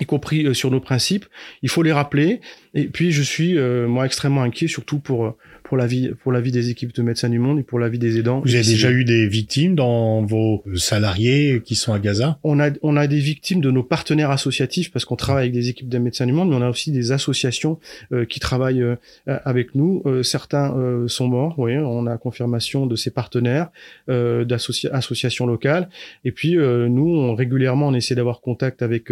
y 0.00 0.06
compris 0.06 0.54
sur 0.54 0.70
nos 0.70 0.80
principes. 0.80 1.26
Il 1.62 1.68
faut 1.68 1.82
les 1.82 1.92
rappeler. 1.92 2.40
Et 2.74 2.86
puis, 2.86 3.10
je 3.10 3.22
suis, 3.22 3.58
moi, 3.58 4.06
extrêmement 4.06 4.42
inquiet, 4.42 4.68
surtout 4.68 5.00
pour 5.00 5.36
pour 5.68 5.76
la 5.76 5.86
vie 5.86 6.10
pour 6.22 6.32
la 6.32 6.40
vie 6.40 6.50
des 6.50 6.70
équipes 6.70 6.94
de 6.94 7.02
médecins 7.02 7.28
du 7.28 7.38
monde 7.38 7.58
et 7.58 7.62
pour 7.62 7.78
la 7.78 7.90
vie 7.90 7.98
des 7.98 8.18
aidants. 8.18 8.40
Vous 8.40 8.54
avez 8.54 8.64
déjà 8.64 8.90
eu 8.90 9.04
des 9.04 9.28
victimes 9.28 9.74
dans 9.74 10.22
vos 10.22 10.64
salariés 10.76 11.60
qui 11.62 11.74
sont 11.74 11.92
à 11.92 11.98
Gaza? 11.98 12.38
On 12.42 12.58
a 12.58 12.70
on 12.82 12.96
a 12.96 13.06
des 13.06 13.18
victimes 13.18 13.60
de 13.60 13.70
nos 13.70 13.82
partenaires 13.82 14.30
associatifs 14.30 14.90
parce 14.90 15.04
qu'on 15.04 15.16
travaille 15.16 15.42
avec 15.42 15.52
des 15.52 15.68
équipes 15.68 15.90
de 15.90 15.98
médecins 15.98 16.24
du 16.24 16.32
monde, 16.32 16.48
mais 16.48 16.56
on 16.56 16.62
a 16.62 16.70
aussi 16.70 16.90
des 16.90 17.12
associations 17.12 17.78
euh, 18.12 18.24
qui 18.24 18.40
travaillent 18.40 18.80
euh, 18.80 18.96
avec 19.26 19.74
nous. 19.74 20.02
Euh, 20.06 20.22
certains 20.22 20.74
sont 21.06 21.28
morts, 21.28 21.54
oui, 21.58 21.76
on 21.76 22.06
a 22.06 22.16
confirmation 22.16 22.86
de 22.86 22.96
ces 22.96 23.10
partenaires 23.10 23.68
d'associations 24.08 25.46
locales. 25.46 25.90
Et 26.24 26.32
puis 26.32 26.56
nous, 26.56 27.08
on, 27.08 27.34
régulièrement, 27.34 27.88
on 27.88 27.94
essaie 27.94 28.14
d'avoir 28.14 28.40
contact 28.40 28.80
avec 28.80 29.08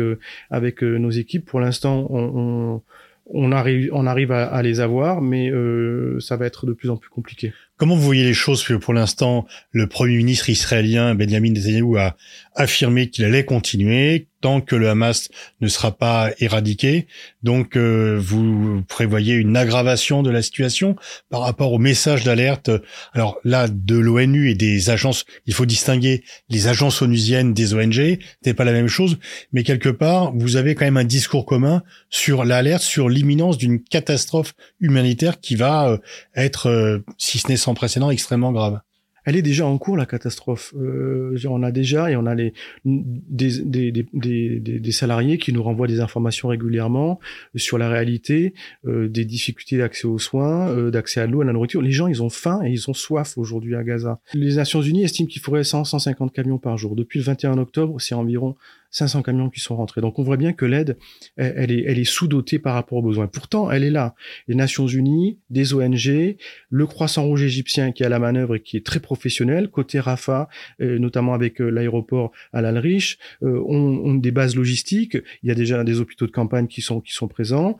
avec 0.50 0.82
nos 0.82 1.10
équipes. 1.10 1.44
Pour 1.44 1.60
l'instant, 1.60 2.06
on, 2.10 2.22
on 2.34 2.82
on 3.28 3.52
arrive, 3.52 3.90
on 3.92 4.06
arrive 4.06 4.30
à, 4.32 4.62
les 4.62 4.80
avoir, 4.80 5.20
mais 5.20 5.50
euh, 5.50 6.18
ça 6.20 6.36
va 6.36 6.46
être 6.46 6.64
de 6.66 6.72
plus 6.72 6.90
en 6.90 6.96
plus 6.96 7.10
compliqué. 7.10 7.52
Comment 7.76 7.96
vous 7.96 8.02
voyez 8.02 8.24
les 8.24 8.34
choses 8.34 8.64
Pour 8.80 8.94
l'instant, 8.94 9.46
le 9.72 9.86
Premier 9.86 10.16
ministre 10.16 10.48
israélien 10.48 11.14
Benjamin 11.14 11.50
Netanyahu 11.50 11.98
a 11.98 12.16
affirmé 12.56 13.10
qu'il 13.10 13.24
allait 13.24 13.44
continuer 13.44 14.28
tant 14.40 14.60
que 14.60 14.76
le 14.76 14.88
Hamas 14.88 15.28
ne 15.60 15.68
sera 15.68 15.92
pas 15.92 16.30
éradiqué. 16.40 17.06
Donc, 17.42 17.76
euh, 17.76 18.18
vous 18.20 18.82
prévoyez 18.88 19.34
une 19.34 19.56
aggravation 19.56 20.22
de 20.22 20.30
la 20.30 20.42
situation 20.42 20.96
par 21.30 21.40
rapport 21.40 21.72
au 21.72 21.78
message 21.78 22.24
d'alerte. 22.24 22.70
Alors 23.12 23.38
là, 23.44 23.68
de 23.68 23.96
l'ONU 23.96 24.50
et 24.50 24.54
des 24.54 24.90
agences, 24.90 25.24
il 25.46 25.54
faut 25.54 25.66
distinguer 25.66 26.22
les 26.48 26.68
agences 26.68 27.02
onusiennes 27.02 27.54
des 27.54 27.74
ONG. 27.74 28.18
C'est 28.42 28.54
pas 28.54 28.64
la 28.64 28.72
même 28.72 28.88
chose, 28.88 29.18
mais 29.52 29.62
quelque 29.62 29.88
part, 29.88 30.32
vous 30.34 30.56
avez 30.56 30.74
quand 30.74 30.84
même 30.84 30.96
un 30.96 31.04
discours 31.04 31.46
commun 31.46 31.82
sur 32.10 32.44
l'alerte, 32.44 32.82
sur 32.82 33.08
l'imminence 33.08 33.58
d'une 33.58 33.82
catastrophe 33.82 34.54
humanitaire 34.80 35.40
qui 35.40 35.56
va 35.56 35.88
euh, 35.88 35.98
être, 36.34 36.68
euh, 36.68 37.04
si 37.18 37.38
ce 37.38 37.48
n'est 37.48 37.56
sans 37.56 37.74
précédent 37.74 38.10
extrêmement 38.10 38.52
grave 38.52 38.80
elle 39.26 39.36
est 39.36 39.42
déjà 39.42 39.66
en 39.66 39.76
cours 39.76 39.96
la 39.96 40.06
catastrophe. 40.06 40.72
Euh, 40.78 41.36
on 41.48 41.62
a 41.62 41.72
déjà 41.72 42.10
et 42.10 42.16
on 42.16 42.26
a 42.26 42.34
les 42.34 42.54
des, 42.84 43.60
des, 43.64 43.92
des, 43.92 44.60
des, 44.60 44.92
salariés 44.92 45.36
qui 45.36 45.52
nous 45.52 45.62
renvoient 45.62 45.88
des 45.88 46.00
informations 46.00 46.48
régulièrement 46.48 47.18
sur 47.56 47.76
la 47.76 47.88
réalité 47.88 48.54
euh, 48.86 49.08
des 49.08 49.24
difficultés 49.24 49.78
d'accès 49.78 50.06
aux 50.06 50.18
soins, 50.18 50.68
euh, 50.68 50.90
d'accès 50.90 51.20
à 51.20 51.26
l'eau, 51.26 51.42
à 51.42 51.44
la 51.44 51.52
nourriture. 51.52 51.82
Les 51.82 51.90
gens, 51.90 52.06
ils 52.06 52.22
ont 52.22 52.30
faim 52.30 52.62
et 52.64 52.70
ils 52.70 52.88
ont 52.88 52.94
soif 52.94 53.36
aujourd'hui 53.36 53.74
à 53.74 53.82
Gaza. 53.82 54.20
Les 54.32 54.54
Nations 54.54 54.80
Unies 54.80 55.02
estiment 55.02 55.28
qu'il 55.28 55.42
faudrait 55.42 55.64
100 55.64 55.84
150 55.84 56.32
camions 56.32 56.58
par 56.58 56.78
jour. 56.78 56.94
Depuis 56.94 57.18
le 57.18 57.24
21 57.24 57.58
octobre, 57.58 58.00
c'est 58.00 58.14
environ 58.14 58.56
500 58.96 59.22
camions 59.22 59.50
qui 59.50 59.60
sont 59.60 59.76
rentrés. 59.76 60.00
Donc 60.00 60.18
on 60.18 60.22
voit 60.22 60.38
bien 60.38 60.54
que 60.54 60.64
l'aide, 60.64 60.96
elle, 61.36 61.70
est, 61.70 61.84
elle 61.86 61.98
est 61.98 62.04
sous-dotée 62.04 62.58
par 62.58 62.74
rapport 62.74 62.98
aux 62.98 63.02
besoins. 63.02 63.26
Pourtant, 63.26 63.70
elle 63.70 63.84
est 63.84 63.90
là. 63.90 64.14
Les 64.48 64.54
Nations 64.54 64.86
Unies, 64.86 65.38
des 65.50 65.74
ONG, 65.74 66.36
le 66.70 66.86
Croissant 66.86 67.24
Rouge 67.24 67.42
égyptien 67.42 67.92
qui 67.92 68.02
est 68.02 68.06
à 68.06 68.08
la 68.08 68.18
manœuvre 68.18 68.56
et 68.56 68.60
qui 68.60 68.78
est 68.78 68.84
très 68.84 69.00
professionnel, 69.00 69.68
côté 69.68 70.00
Rafah, 70.00 70.48
euh, 70.80 70.98
notamment 70.98 71.34
avec 71.34 71.60
euh, 71.60 71.68
l'aéroport 71.68 72.32
à 72.54 72.62
l'Al-Rish, 72.62 73.18
euh, 73.42 73.62
ont, 73.66 74.14
des 74.14 74.30
bases 74.30 74.56
logistiques. 74.56 75.18
Il 75.42 75.48
y 75.48 75.52
a 75.52 75.54
déjà 75.54 75.84
des 75.84 76.00
hôpitaux 76.00 76.26
de 76.26 76.32
campagne 76.32 76.68
qui 76.68 76.80
sont 76.80 77.00
qui 77.00 77.12
sont 77.12 77.28
présents 77.28 77.76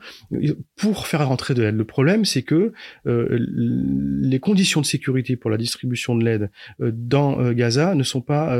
pour 0.75 1.07
faire 1.07 1.27
rentrer 1.27 1.55
de 1.55 1.63
l'aide. 1.63 1.75
Le 1.75 1.83
problème, 1.83 2.25
c'est 2.25 2.43
que 2.43 2.73
les 3.05 4.39
conditions 4.39 4.81
de 4.81 4.85
sécurité 4.85 5.35
pour 5.35 5.49
la 5.49 5.57
distribution 5.57 6.15
de 6.15 6.23
l'aide 6.23 6.51
dans 6.79 7.51
Gaza 7.53 7.95
ne 7.95 8.03
sont 8.03 8.21
pas 8.21 8.55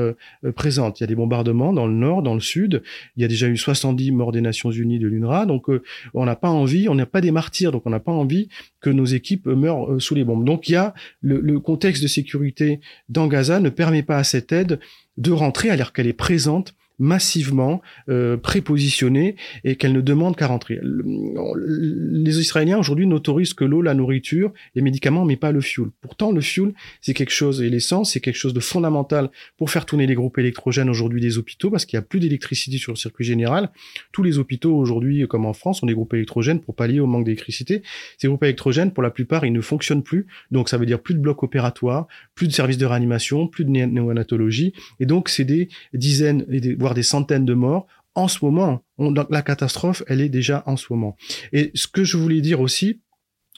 présentes. 0.56 1.00
Il 1.00 1.04
y 1.04 1.06
a 1.06 1.08
des 1.08 1.16
bombardements 1.16 1.74
dans 1.74 1.86
le 1.86 1.94
nord, 1.94 2.24
dans 2.24 2.34
le 2.34 2.40
Il 2.56 2.82
y 3.18 3.24
a 3.24 3.28
déjà 3.28 3.48
eu 3.48 3.58
70 3.58 4.12
morts 4.12 4.32
des 4.32 4.42
Nations 4.42 4.72
Unies 4.72 5.00
de 5.00 5.08
l'UNRWA. 5.08 5.46
Donc, 5.46 5.70
euh, 5.70 5.84
on 6.14 6.26
n'a 6.26 6.36
pas 6.36 6.50
envie, 6.50 6.90
on 6.90 6.96
n'a 6.96 7.06
pas 7.06 7.22
des 7.22 7.32
martyrs, 7.32 7.72
donc 7.72 7.84
on 7.86 7.90
n'a 7.90 8.00
pas 8.00 8.12
envie 8.12 8.50
que 8.82 8.90
nos 8.90 9.06
équipes 9.06 9.48
meurent 9.48 9.94
euh, 9.94 10.00
sous 10.00 10.16
les 10.16 10.24
bombes. 10.24 10.46
Donc, 10.46 10.70
il 10.70 10.74
y 10.74 10.76
a 10.76 10.94
le, 11.22 11.60
contexte 11.60 12.04
de 12.04 12.08
sécurité 12.08 12.80
dans 13.10 13.28
Gaza 13.28 13.60
ne 13.60 13.70
permet 13.70 14.04
pas 14.04 14.18
à 14.18 14.24
cette 14.24 14.52
aide 14.52 14.80
de 15.18 15.32
rentrer 15.32 15.70
alors 15.70 15.92
qu'elle 15.92 16.08
est 16.08 16.14
présente 16.14 16.76
massivement 17.00 17.82
euh, 18.10 18.38
prépositionnée 18.38 19.36
et 19.64 19.76
qu'elle 19.76 19.94
ne 19.94 20.02
demande 20.02 20.36
qu'à 20.36 20.48
rentrer. 20.48 20.80
Les 20.82 22.40
Israéliens 22.40 22.78
aujourd'hui 22.78 23.06
n'autorisent 23.06 23.54
que 23.54 23.64
l'eau, 23.64 23.82
la 23.82 23.94
nourriture, 23.94 24.52
les 24.76 24.82
médicaments, 24.82 25.26
mais 25.26 25.36
pas 25.36 25.52
le 25.52 25.62
fuel. 25.62 25.88
Pourtant, 26.02 26.32
le 26.32 26.42
fuel, 26.42 26.74
c'est 27.02 27.14
quelque 27.14 27.32
chose, 27.32 27.62
et 27.62 27.70
l'essence, 27.70 28.14
c'est 28.14 28.20
quelque 28.20 28.36
chose 28.36 28.54
de 28.54 28.60
fondamental 28.60 29.30
pour 29.58 29.70
faire 29.70 29.86
tourner 29.86 30.08
les 30.08 30.16
groupes 30.16 30.38
électrogènes 30.38 30.90
aujourd'hui 30.90 31.22
des 31.22 31.38
hôpitaux, 31.38 31.70
parce 31.70 31.86
qu'il 31.86 31.98
n'y 31.98 32.04
a 32.04 32.08
plus 32.08 32.20
d'électricité 32.20 32.78
sur 32.78 32.92
le 32.92 32.98
circuit 32.98 33.26
général. 33.26 33.70
Tous 34.12 34.24
les 34.24 34.40
hôpitaux 34.40 34.76
aujourd'hui, 34.76 35.28
comme 35.28 35.46
en 35.46 35.54
France, 35.54 35.84
ont 35.84 35.88
des 35.88 35.94
groupes 35.94 36.14
électrogènes 36.14 36.62
pour 36.62 36.76
pallier 36.76 37.00
au 37.00 37.08
manque 37.08 37.26
d'électricité. 37.26 37.84
Ces 38.18 38.28
groupes 38.28 38.44
électrogènes, 38.44 38.92
pour 38.92 39.04
la 39.04 39.12
plupart, 39.12 39.46
ils 39.46 39.54
ne 39.54 39.62
fonctionnent 39.62 40.04
plus. 40.04 40.26
Donc, 40.52 40.70
ça 40.70 40.78
veut 40.78 40.86
dire 40.86 41.00
plus 41.00 41.14
de 41.14 41.20
blocs 41.20 41.44
opératoires, 41.44 42.08
plus 42.36 42.48
de 42.48 42.54
services 42.54 42.78
de 42.78 42.86
réanimation, 42.86 43.48
plus 43.48 43.66
de 43.66 43.70
néonatologie. 43.70 44.74
Et 45.00 45.06
donc, 45.06 45.30
c'est 45.30 45.46
des 45.46 45.70
dizaines, 45.94 46.46
et 46.50 46.60
des, 46.60 46.76
des 46.94 47.04
centaines 47.04 47.46
de 47.46 47.54
morts 47.54 47.88
en 48.16 48.28
ce 48.28 48.44
moment. 48.44 48.82
la 48.98 49.42
catastrophe, 49.42 50.04
elle 50.08 50.22
est 50.22 50.30
déjà 50.30 50.64
en 50.66 50.76
ce 50.76 50.88
moment. 50.90 51.16
Et 51.54 51.72
ce 51.76 51.88
que 51.88 52.04
je 52.04 52.18
voulais 52.18 52.42
dire 52.42 52.62
aussi 52.62 53.02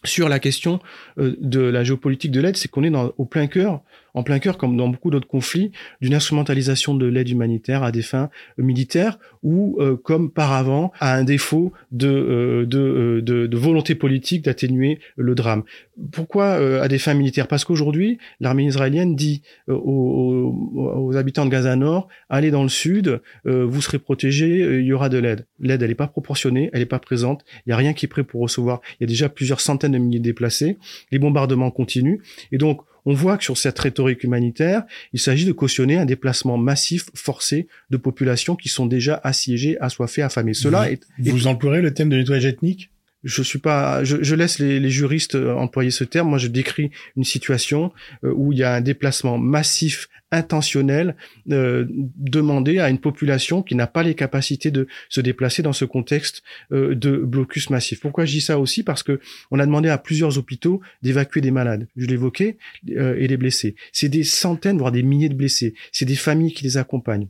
sur 0.03 0.29
la 0.29 0.39
question 0.39 0.79
euh, 1.17 1.35
de 1.39 1.59
la 1.59 1.83
géopolitique 1.83 2.31
de 2.31 2.41
l'aide, 2.41 2.57
c'est 2.57 2.69
qu'on 2.69 2.83
est 2.83 2.93
au 3.17 3.25
plein 3.25 3.47
cœur 3.47 3.81
en 4.13 4.23
plein 4.23 4.39
cœur, 4.39 4.57
comme 4.57 4.77
dans 4.77 4.87
beaucoup 4.87 5.09
d'autres 5.09 5.27
conflits, 5.27 5.71
d'une 6.01 6.13
instrumentalisation 6.13 6.95
de 6.95 7.05
l'aide 7.05 7.29
humanitaire 7.29 7.83
à 7.83 7.91
des 7.91 8.01
fins 8.01 8.29
militaires 8.57 9.19
ou, 9.43 9.77
euh, 9.79 9.95
comme 9.95 10.31
par 10.31 10.53
avant, 10.53 10.91
à 10.99 11.15
un 11.15 11.23
défaut 11.23 11.71
de, 11.91 12.07
euh, 12.07 12.67
euh, 12.73 13.21
de, 13.21 13.57
volonté 13.57 13.95
politique 13.95 14.45
d'atténuer 14.45 14.99
le 15.17 15.35
drame. 15.35 15.63
Pourquoi 16.11 16.53
à 16.81 16.87
des 16.87 16.97
fins 16.97 17.13
militaires? 17.13 17.47
Parce 17.47 17.65
qu'aujourd'hui, 17.65 18.19
l'armée 18.39 18.63
israélienne 18.63 19.15
dit 19.15 19.41
aux, 19.67 20.53
aux, 20.75 21.17
habitants 21.17 21.45
de 21.45 21.51
Gaza 21.51 21.75
Nord, 21.75 22.07
allez 22.29 22.51
dans 22.51 22.63
le 22.63 22.69
sud, 22.69 23.21
vous 23.43 23.81
serez 23.81 23.99
protégés, 23.99 24.79
il 24.79 24.85
y 24.85 24.93
aura 24.93 25.09
de 25.09 25.17
l'aide. 25.17 25.45
L'aide, 25.59 25.81
elle 25.81 25.89
n'est 25.89 25.95
pas 25.95 26.07
proportionnée, 26.07 26.69
elle 26.71 26.79
n'est 26.79 26.85
pas 26.85 26.99
présente, 26.99 27.43
il 27.65 27.69
n'y 27.69 27.73
a 27.73 27.77
rien 27.77 27.91
qui 27.91 28.05
est 28.05 28.09
prêt 28.09 28.23
pour 28.23 28.39
recevoir. 28.39 28.79
Il 28.99 29.03
y 29.03 29.05
a 29.05 29.07
déjà 29.07 29.27
plusieurs 29.27 29.59
centaines 29.59 29.91
de 29.91 29.97
milliers 29.97 30.19
de 30.19 30.23
déplacés, 30.23 30.77
les 31.11 31.19
bombardements 31.19 31.71
continuent, 31.71 32.19
et 32.53 32.57
donc 32.57 32.81
on 33.05 33.13
voit 33.13 33.37
que 33.37 33.43
sur 33.43 33.57
cette 33.57 33.79
rhétorique 33.79 34.23
humanitaire, 34.23 34.83
il 35.13 35.19
s'agit 35.19 35.45
de 35.45 35.51
cautionner 35.51 35.97
un 35.97 36.05
déplacement 36.05 36.57
massif, 36.57 37.09
forcé 37.13 37.67
de 37.89 37.97
populations 37.97 38.55
qui 38.55 38.69
sont 38.69 38.85
déjà 38.85 39.19
assiégées, 39.23 39.77
assoiffées, 39.79 40.21
affamées. 40.21 40.53
Cela 40.53 40.87
vous, 41.17 41.29
est, 41.29 41.31
vous 41.31 41.47
emploierez 41.47 41.81
le 41.81 41.93
thème 41.93 42.09
de 42.09 42.17
nettoyage 42.17 42.45
ethnique? 42.45 42.89
Je 43.23 43.43
suis 43.43 43.59
pas, 43.59 44.03
je, 44.03 44.35
laisse 44.35 44.59
les, 44.59 44.89
juristes 44.89 45.35
euh, 45.35 45.53
employer 45.53 45.91
ce 45.91 46.03
terme. 46.03 46.29
Moi, 46.29 46.37
je 46.37 46.47
décris 46.47 46.91
une 47.17 47.23
situation 47.23 47.91
euh, 48.23 48.31
où 48.33 48.53
il 48.53 48.59
y 48.59 48.63
a 48.63 48.73
un 48.73 48.81
déplacement 48.81 49.37
massif, 49.37 50.07
intentionnel, 50.31 51.15
euh, 51.51 51.85
demandé 51.89 52.79
à 52.79 52.89
une 52.89 52.99
population 52.99 53.61
qui 53.63 53.75
n'a 53.75 53.87
pas 53.87 54.03
les 54.03 54.15
capacités 54.15 54.71
de 54.71 54.87
se 55.09 55.21
déplacer 55.21 55.63
dans 55.63 55.73
ce 55.73 55.85
contexte 55.85 56.43
de 56.71 57.17
blocus 57.17 57.71
massif. 57.71 57.99
Pourquoi 57.99 58.25
je 58.25 58.33
dis 58.33 58.41
ça 58.41 58.59
aussi? 58.59 58.83
Parce 58.83 59.01
que 59.01 59.19
on 59.49 59.59
a 59.59 59.65
demandé 59.65 59.89
à 59.89 59.97
plusieurs 59.97 60.37
hôpitaux 60.37 60.81
d'évacuer 61.01 61.41
des 61.41 61.51
malades. 61.51 61.87
Je 61.97 62.05
l'évoquais 62.05 62.57
et 62.87 63.27
des 63.27 63.37
blessés. 63.37 63.75
C'est 63.91 64.09
des 64.09 64.23
centaines, 64.23 64.77
voire 64.77 64.91
des 64.91 65.03
milliers 65.03 65.29
de 65.29 65.33
blessés. 65.33 65.73
C'est 65.91 66.05
des 66.05 66.15
familles 66.15 66.53
qui 66.53 66.63
les 66.63 66.77
accompagnent. 66.77 67.27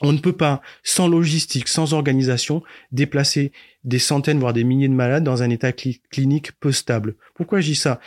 On 0.00 0.12
ne 0.12 0.18
peut 0.18 0.36
pas, 0.36 0.60
sans 0.82 1.08
logistique, 1.08 1.68
sans 1.68 1.94
organisation, 1.94 2.62
déplacer 2.92 3.52
des 3.84 3.98
centaines, 3.98 4.38
voire 4.38 4.52
des 4.52 4.64
milliers 4.64 4.88
de 4.88 4.94
malades 4.94 5.24
dans 5.24 5.42
un 5.42 5.50
état 5.50 5.72
clinique 5.72 6.52
peu 6.60 6.72
stable. 6.72 7.16
Pourquoi 7.34 7.60
je 7.60 7.68
dis 7.68 7.76
ça? 7.76 8.00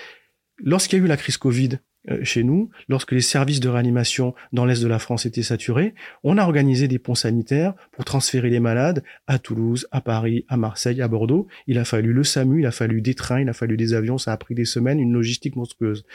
Lorsqu'il 0.58 0.99
y 0.99 1.02
a 1.02 1.06
eu 1.06 1.08
la 1.08 1.17
crise 1.17 1.38
Covid, 1.38 1.80
chez 2.23 2.43
nous, 2.43 2.69
lorsque 2.88 3.12
les 3.12 3.21
services 3.21 3.59
de 3.59 3.69
réanimation 3.69 4.33
dans 4.53 4.65
l'est 4.65 4.81
de 4.81 4.88
la 4.88 4.99
France 4.99 5.25
étaient 5.25 5.43
saturés, 5.43 5.93
on 6.23 6.38
a 6.38 6.43
organisé 6.43 6.88
des 6.88 6.97
ponts 6.97 7.15
sanitaires 7.15 7.73
pour 7.91 8.05
transférer 8.05 8.49
les 8.49 8.59
malades 8.59 9.03
à 9.27 9.38
Toulouse, 9.38 9.88
à 9.91 10.01
Paris, 10.01 10.45
à 10.47 10.57
Marseille, 10.57 11.01
à 11.01 11.07
Bordeaux. 11.07 11.47
Il 11.67 11.77
a 11.77 11.85
fallu 11.85 12.13
le 12.13 12.23
SAMU, 12.23 12.62
il 12.62 12.65
a 12.65 12.71
fallu 12.71 13.01
des 13.01 13.15
trains, 13.15 13.41
il 13.41 13.49
a 13.49 13.53
fallu 13.53 13.77
des 13.77 13.93
avions, 13.93 14.17
ça 14.17 14.31
a 14.31 14.38
pris 14.38 14.55
des 14.55 14.65
semaines, 14.65 14.99
une 14.99 15.13
logistique 15.13 15.55
monstrueuse. 15.55 16.05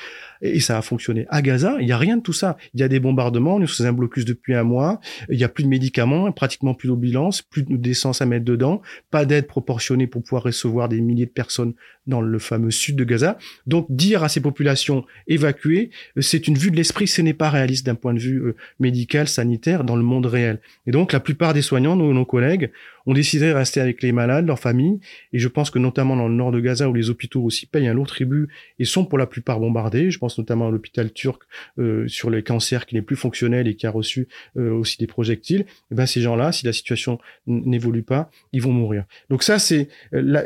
Et, 0.41 0.61
ça 0.61 0.79
a 0.79 0.83
fonctionné. 0.83 1.27
À 1.29 1.43
Gaza, 1.43 1.77
il 1.81 1.87
n'y 1.87 1.93
a 1.93 1.99
rien 1.99 2.17
de 2.17 2.23
tout 2.23 2.33
ça. 2.33 2.57
Il 2.73 2.81
y 2.81 2.83
a 2.83 2.89
des 2.89 3.01
bombardements, 3.01 3.61
est 3.61 3.67
sous 3.67 3.85
un 3.85 3.93
blocus 3.93 4.25
depuis 4.25 4.55
un 4.55 4.65
mois, 4.65 5.01
il 5.29 5.37
n'y 5.37 5.45
a 5.45 5.49
plus 5.49 5.65
de 5.65 5.69
médicaments, 5.69 6.33
pratiquement 6.33 6.75
plus 6.75 6.89
d'ambulance, 6.89 7.43
plus 7.43 7.63
d'essence 7.63 8.23
à 8.23 8.27
mettre 8.27 8.45
dedans, 8.45 8.81
pas 9.11 9.27
d'aide 9.27 9.47
proportionnée 9.47 10.07
pour 10.07 10.23
pouvoir 10.23 10.45
recevoir 10.45 10.89
des 10.89 11.01
milliers 11.01 11.27
de 11.27 11.31
personnes 11.31 11.75
dans 12.07 12.21
le 12.21 12.39
fameux 12.39 12.71
sud 12.71 12.97
de 12.97 13.05
Gaza. 13.05 13.39
Donc 13.67 13.87
dire 13.91 14.23
à 14.23 14.29
ces 14.29 14.41
populations 14.41 15.05
évacuées, 15.27 15.91
euh, 16.17 16.21
c'est 16.21 16.49
une 16.49 16.57
vue 16.57 16.71
de 16.71 16.77
l'esprit, 16.77 17.07
ce 17.07 17.23
n'est 17.23 17.35
pas 17.35 17.51
réaliste 17.51 17.87
d'un 17.87 17.95
point 17.95 18.15
de 18.15 18.19
vue 18.19 18.43
euh, 18.43 18.57
médical, 18.79 19.29
sanitaire, 19.29 19.85
dans 19.85 19.97
le 19.97 20.03
monde 20.03 20.27
réel. 20.27 20.61
Et 20.87 20.91
donc 20.91 21.13
la 21.13 21.21
plupart 21.21 21.55
des 21.55 21.63
soignants, 21.63 21.97
nos, 21.97 22.13
nos 22.13 22.25
collègues, 22.25 22.71
ont 23.07 23.13
décidé 23.13 23.49
de 23.49 23.53
rester 23.53 23.81
avec 23.81 24.03
les 24.03 24.13
malades, 24.13 24.47
leurs 24.47 24.59
familles, 24.59 24.99
et 25.35 25.39
je 25.39 25.49
pense 25.49 25.71
que 25.71 25.79
notamment 25.79 26.17
dans 26.17 26.27
le 26.27 26.35
nord 26.35 26.53
de 26.53 26.61
Gaza, 26.61 26.89
où 26.89 26.95
les 26.95 27.11
hôpitaux 27.11 27.43
aussi 27.43 27.67
payent 27.67 27.87
un 27.87 27.93
lourd 27.93 28.07
tribut 28.07 28.49
et 28.79 28.87
sont 28.87 29.05
pour 29.05 29.19
la 29.19 29.27
plupart 29.27 29.61
bombardés, 29.61 30.11
je 30.11 30.19
pense 30.19 30.39
notamment 30.39 30.69
à 30.69 30.71
l'hôpital 30.71 31.13
turc 31.13 31.43
euh, 31.79 32.09
sur 32.09 32.31
les 32.31 32.43
cancers 32.43 32.87
qui 32.87 32.95
n'est 32.95 33.03
plus 33.03 33.17
fonctionnel 33.17 33.69
et 33.69 33.75
qui 33.75 33.87
a 33.87 33.91
reçu 33.91 34.29
aussi 34.57 34.97
des 34.99 35.07
projectiles, 35.07 35.61
et 35.63 35.67
eh 35.93 35.95
ben 35.95 36.07
ces 36.07 36.21
gens-là, 36.21 36.53
si 36.53 36.65
la 36.65 36.73
situation 36.73 37.19
n'évolue 37.47 38.03
pas, 38.03 38.31
ils 38.53 38.63
vont 38.63 38.73
mourir. 38.73 39.05
Donc 39.29 39.43
ça, 39.43 39.59
c'est 39.59 39.89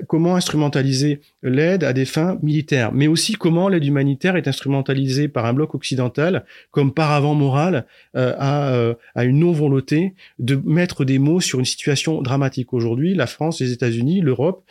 comment 0.09 0.35
instrumentaliser 0.37 1.21
l'aide 1.49 1.85
à 1.85 1.93
des 1.93 2.05
fins 2.05 2.39
militaires, 2.43 2.93
mais 2.93 3.07
aussi 3.07 3.35
comment 3.35 3.69
l'aide 3.69 3.85
humanitaire 3.85 4.37
est 4.37 4.49
instrumentalisée 4.49 5.29
par 5.29 5.47
un 5.47 5.53
bloc 5.53 5.75
occidental 5.75 6.45
comme 6.71 6.93
paravent 6.93 7.35
moral 7.35 7.87
euh, 8.17 8.35
à, 8.39 8.73
euh, 8.73 8.95
à 9.15 9.25
une 9.25 9.41
non-volonté 9.41 10.15
de 10.39 10.61
mettre 10.65 11.05
des 11.05 11.19
mots 11.19 11.41
sur 11.41 11.59
une 11.59 11.65
situation 11.65 12.23
dramatique. 12.23 12.73
Aujourd'hui, 12.73 13.15
la 13.15 13.27
France, 13.27 13.61
les 13.61 13.73
États-Unis, 13.73 14.21
l'Europe, 14.21 14.65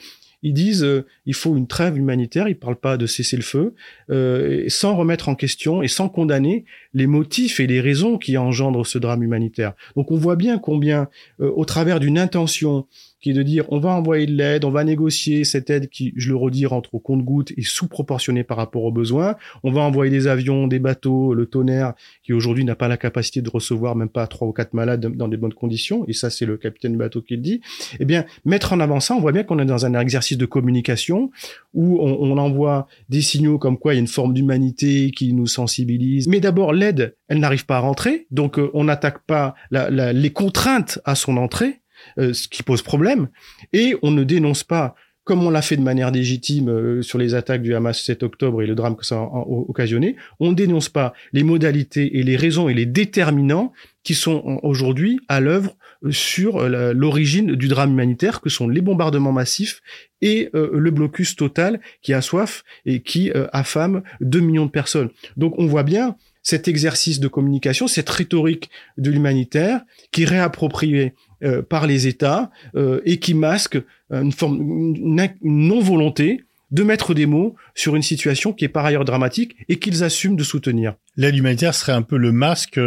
ils 0.44 0.54
disent 0.54 0.84
euh, 0.84 1.06
il 1.26 1.34
faut 1.34 1.56
une 1.56 1.68
trêve 1.68 1.98
humanitaire, 1.98 2.48
ils 2.48 2.58
parlent 2.58 2.80
pas 2.80 2.98
de 2.98 3.06
cesser 3.06 3.38
le 3.38 3.44
feu, 3.44 3.74
euh, 4.10 4.66
sans 4.68 4.96
remettre 4.96 5.30
en 5.30 5.36
question 5.36 5.82
et 5.82 5.88
sans 5.88 6.10
condamner 6.10 6.66
les 6.98 7.08
motifs 7.08 7.60
et 7.60 7.68
les 7.68 7.80
raisons 7.80 8.18
qui 8.18 8.38
engendrent 8.38 8.86
ce 8.86 8.98
drame 8.98 9.22
humanitaire. 9.22 9.74
Donc 9.96 10.12
on 10.12 10.18
voit 10.18 10.36
bien 10.36 10.58
combien, 10.58 11.08
au 11.40 11.64
travers 11.64 12.00
d'une 12.00 12.18
intention 12.18 12.86
qui 13.22 13.32
est 13.32 13.34
de 13.34 13.44
dire 13.44 13.66
on 13.70 13.80
va 13.80 13.90
envoyer 13.90 14.26
de 14.26 14.34
l'aide, 14.34 14.64
on 14.64 14.70
va 14.70 14.84
négocier 14.84 15.44
cette 15.44 15.70
aide 15.70 15.90
qui, 15.90 16.14
je 16.16 16.30
le 16.30 16.36
redis, 16.36 16.66
rentre 16.66 16.94
au 16.94 17.00
compte-goutte 17.00 17.52
et 17.58 17.64
sous-proportionnée 17.64 18.44
par 18.44 18.58
rapport 18.58 18.84
aux 18.84 18.92
besoins. 18.92 19.36
On 19.64 19.72
va 19.72 19.82
envoyer 19.82 20.12
des 20.12 20.28
avions, 20.28 20.68
des 20.68 20.80
bateaux, 20.80 21.34
le 21.34 21.46
tonnerre 21.46 21.94
qui 22.24 22.34
aujourd'hui 22.34 22.64
n'a 22.64 22.76
pas 22.76 22.88
la 22.88 22.98
capacité 22.98 23.42
de 23.42 23.50
recevoir 23.50 23.96
même 23.96 24.10
pas 24.10 24.28
trois 24.28 24.48
ou 24.48 24.52
quatre 24.52 24.74
malades 24.74 25.16
dans 25.16 25.28
des 25.28 25.38
bonnes 25.38 25.54
conditions. 25.54 26.06
Et 26.08 26.14
ça, 26.14 26.30
c'est 26.30 26.46
le 26.46 26.58
capitaine 26.58 26.94
du 26.94 26.98
bateau 26.98 27.22
qui 27.22 27.36
le 27.36 27.42
dit. 27.42 27.62
Eh 28.00 28.06
bien, 28.06 28.26
mettre 28.46 28.74
en 28.74 28.80
avant 28.80 29.00
ça, 29.00 29.16
on 29.16 29.20
voit 29.20 29.32
bien 29.32 29.44
qu'on 29.44 29.60
est 29.60 29.66
dans 29.66 29.86
un 29.86 30.00
exercice 30.00 30.38
de 30.38 30.46
communication 30.46 31.32
où 31.74 32.00
on, 32.00 32.18
on 32.22 32.38
envoie 32.38 32.88
des 33.10 33.22
signaux 33.22 33.58
comme 33.58 33.78
quoi 33.78 33.94
il 33.94 33.98
y 33.98 34.00
a 34.00 34.02
une 34.02 34.08
forme 34.08 34.34
d'humanité 34.34 35.12
qui 35.12 35.34
nous 35.34 35.48
sensibilise. 35.48 36.28
Mais 36.28 36.40
d'abord, 36.40 36.72
l'aide, 36.72 36.87
elle 37.28 37.40
n'arrive 37.40 37.66
pas 37.66 37.78
à 37.78 37.80
rentrer, 37.80 38.28
donc 38.32 38.60
euh, 38.60 38.70
on 38.74 38.86
n'attaque 38.86 39.24
pas 39.26 39.56
les 39.72 40.32
contraintes 40.32 41.00
à 41.06 41.16
son 41.16 41.38
entrée. 41.38 41.82
Euh, 42.20 42.34
ce 42.34 42.48
qui 42.48 42.64
pose 42.64 42.84
problème, 42.84 43.28
et 43.74 43.96
on 44.04 44.12
ne 44.12 44.24
dénonce 44.24 44.64
pas 44.64 44.96
comme 45.24 45.44
on 45.44 45.50
l'a 45.50 45.62
fait 45.62 45.76
de 45.76 45.82
manière 45.82 46.10
légitime 46.10 46.70
euh, 46.70 47.02
sur 47.02 47.18
les 47.18 47.36
attaques 47.36 47.62
du 47.62 47.76
Hamas 47.76 48.02
7 48.02 48.24
octobre 48.24 48.62
et 48.62 48.68
le 48.68 48.76
drame 48.76 48.96
que 48.96 49.06
ça 49.06 49.18
a 49.18 49.44
occasionné, 49.48 50.16
on 50.40 50.52
ne 50.52 50.56
dénonce 50.56 50.88
pas 50.88 51.14
les 51.34 51.44
modalités 51.44 52.20
et 52.20 52.24
les 52.24 52.38
raisons 52.38 52.70
et 52.70 52.74
les 52.74 52.86
déterminants 52.86 53.74
qui 54.04 54.14
sont 54.14 54.60
aujourd'hui 54.64 55.20
à 55.28 55.42
l'œuvre 55.42 55.76
sur 56.12 56.70
l'origine 56.70 57.56
du 57.56 57.68
drame 57.68 57.92
humanitaire, 57.92 58.40
que 58.40 58.50
sont 58.50 58.70
les 58.70 58.80
bombardements 58.80 59.34
massifs 59.34 59.82
et 60.22 60.50
le 60.54 60.92
blocus 60.92 61.36
total 61.36 61.82
qui 62.02 62.14
a 62.14 62.22
soif 62.22 62.64
et 62.86 63.02
qui 63.02 63.32
affame 63.52 64.04
2 64.22 64.40
millions 64.40 64.68
de 64.68 64.72
personnes. 64.72 65.10
Donc 65.36 65.56
on 65.58 65.66
voit 65.66 65.84
bien 65.84 66.16
cet 66.48 66.70
exercice 66.70 67.20
de 67.20 67.28
communication, 67.28 67.88
cette 67.88 68.10
rhétorique 68.10 68.70
de 68.98 69.12
l'humanitaire 69.12 69.82
qui 70.14 70.24
est 70.24 70.26
réappropriée 70.26 71.14
euh, 71.44 71.62
par 71.62 71.88
les 71.88 72.08
États 72.08 72.52
euh, 72.78 73.02
et 73.04 73.20
qui 73.20 73.34
masque 73.34 73.78
une 74.12 74.32
forme, 74.32 74.62
une, 74.96 75.30
non-volonté 75.42 76.46
de 76.72 76.84
mettre 76.84 77.14
des 77.14 77.26
mots 77.26 77.58
sur 77.76 77.98
une 77.98 78.02
situation 78.02 78.54
qui 78.54 78.64
est 78.64 78.70
par 78.70 78.86
ailleurs 78.86 79.04
dramatique 79.04 79.58
et 79.68 79.78
qu'ils 79.78 80.06
assument 80.06 80.38
de 80.38 80.44
soutenir. 80.46 80.96
L'aide 81.18 81.36
humanitaire 81.36 81.76
serait 81.76 81.92
un 81.92 82.02
peu 82.02 82.16
le 82.16 82.32
masque 82.32 82.80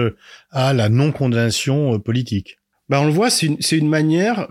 à 0.51 0.73
la 0.73 0.89
non-condamnation 0.89 2.01
politique. 2.01 2.60
Ben 2.91 3.01
on 3.01 3.07
le 3.07 3.13
voit, 3.13 3.31
c'est 3.31 3.47
une, 3.47 3.57
une, 3.71 3.89
manière, 3.89 4.49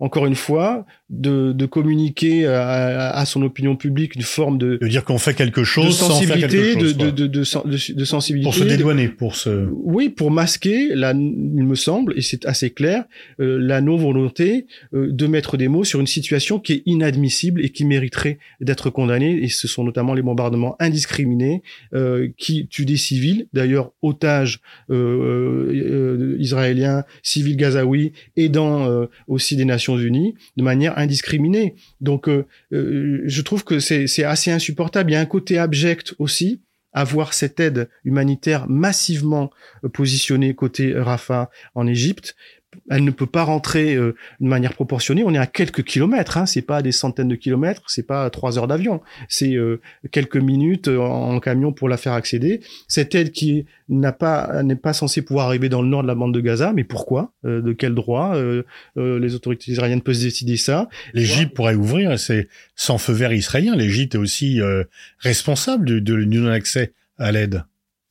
encore 0.00 0.26
une 0.26 0.34
fois, 0.34 0.86
de, 1.10 1.52
de 1.52 1.66
communiquer 1.66 2.46
à, 2.46 3.10
à, 3.10 3.24
son 3.26 3.42
opinion 3.42 3.76
publique 3.76 4.14
une 4.14 4.22
forme 4.22 4.58
de 4.58 4.78
de 4.80 4.88
dire 4.88 5.04
qu'on 5.04 5.18
fait 5.18 5.34
quelque 5.34 5.64
chose 5.64 5.86
de 5.86 5.90
sensibilité 5.90 6.40
sans 6.40 6.40
faire 6.40 6.50
quelque 6.50 6.80
chose, 6.80 6.96
de, 6.96 7.10
de, 7.10 7.26
de, 7.26 7.92
de, 7.92 8.04
sensibilité 8.04 8.44
pour 8.44 8.54
se 8.54 8.64
dédouaner 8.64 9.08
pour 9.08 9.36
se 9.36 9.68
oui 9.70 10.08
pour 10.08 10.30
masquer 10.30 10.94
la 10.94 11.12
il 11.12 11.64
me 11.64 11.74
semble 11.74 12.14
et 12.16 12.22
c'est 12.22 12.46
assez 12.46 12.70
clair 12.70 13.04
euh, 13.40 13.58
la 13.60 13.80
non 13.80 13.96
volonté 13.96 14.66
euh, 14.94 15.08
de 15.10 15.26
mettre 15.26 15.56
des 15.56 15.68
mots 15.68 15.84
sur 15.84 16.00
une 16.00 16.06
situation 16.06 16.58
qui 16.58 16.72
est 16.74 16.82
inadmissible 16.86 17.64
et 17.64 17.70
qui 17.70 17.84
mériterait 17.84 18.38
d'être 18.60 18.90
condamnée. 18.90 19.42
Et 19.42 19.48
ce 19.48 19.68
sont 19.68 19.84
notamment 19.84 20.14
les 20.14 20.22
bombardements 20.22 20.76
indiscriminés 20.80 21.62
euh, 21.94 22.28
qui 22.36 22.66
tuent 22.68 22.84
des 22.84 22.96
civils. 22.96 23.46
D'ailleurs 23.52 23.92
otages 24.02 24.60
israéliens 26.44 27.04
civils 27.22 27.56
gazaouis 27.56 28.12
aidant 28.36 29.08
aussi 29.26 29.56
des 29.56 29.64
Nations 29.64 29.98
Unies 29.98 30.34
de 30.56 30.62
manière 30.62 30.98
indiscriminé. 30.98 31.74
Donc, 32.00 32.28
euh, 32.28 32.46
euh, 32.72 33.22
je 33.24 33.42
trouve 33.42 33.64
que 33.64 33.78
c'est 33.80 34.24
assez 34.24 34.50
insupportable. 34.50 35.10
Il 35.10 35.14
y 35.14 35.16
a 35.16 35.20
un 35.20 35.26
côté 35.26 35.58
abject 35.58 36.14
aussi 36.18 36.62
à 36.92 37.02
voir 37.02 37.34
cette 37.34 37.58
aide 37.58 37.88
humanitaire 38.04 38.68
massivement 38.68 39.50
euh, 39.84 39.88
positionnée 39.88 40.54
côté 40.54 40.94
Rafah 40.94 41.50
en 41.74 41.86
Égypte 41.86 42.36
elle 42.90 43.04
ne 43.04 43.10
peut 43.10 43.26
pas 43.26 43.42
rentrer 43.42 43.94
euh, 43.94 44.14
de 44.40 44.46
manière 44.46 44.74
proportionnée. 44.74 45.22
On 45.24 45.34
est 45.34 45.38
à 45.38 45.46
quelques 45.46 45.82
kilomètres, 45.82 46.36
hein. 46.38 46.46
c'est 46.46 46.62
pas 46.62 46.82
des 46.82 46.92
centaines 46.92 47.28
de 47.28 47.34
kilomètres, 47.34 47.82
c'est 47.86 48.06
pas 48.06 48.28
trois 48.30 48.58
heures 48.58 48.66
d'avion, 48.66 49.00
c'est 49.28 49.54
euh, 49.54 49.80
quelques 50.10 50.36
minutes 50.36 50.88
euh, 50.88 50.98
en, 50.98 51.38
camion 51.40 51.72
pour 51.72 51.88
la 51.88 51.96
faire 51.96 52.12
accéder. 52.12 52.60
Cette 52.88 53.14
aide 53.14 53.32
qui 53.32 53.66
n'a 53.88 54.12
pas 54.12 54.62
n'est 54.62 54.76
pas 54.76 54.92
censée 54.92 55.22
pouvoir 55.22 55.46
arriver 55.46 55.68
dans 55.68 55.82
le 55.82 55.88
nord 55.88 56.02
de 56.02 56.08
la 56.08 56.14
bande 56.14 56.32
de 56.32 56.40
Gaza, 56.40 56.72
mais 56.72 56.84
pourquoi 56.84 57.32
De 57.44 57.72
quel 57.72 57.94
droit 57.94 58.34
Les 58.96 59.34
autorités 59.34 59.72
israéliennes 59.72 60.00
peuvent 60.00 60.18
décider 60.18 60.56
ça? 60.56 60.88
L'Égypte 61.12 61.54
pourrait 61.54 61.74
ouvrir, 61.74 62.18
c'est 62.18 62.48
sans 62.76 62.96
feu 62.96 63.12
vert 63.12 63.32
israélien. 63.32 63.76
L'Égypte 63.76 64.14
est 64.14 64.18
aussi 64.18 64.60
responsable 65.18 65.84
de, 65.84 65.98
de 65.98 66.24
non-accès 66.24 66.92
à 67.18 67.30
l'aide. 67.32 67.64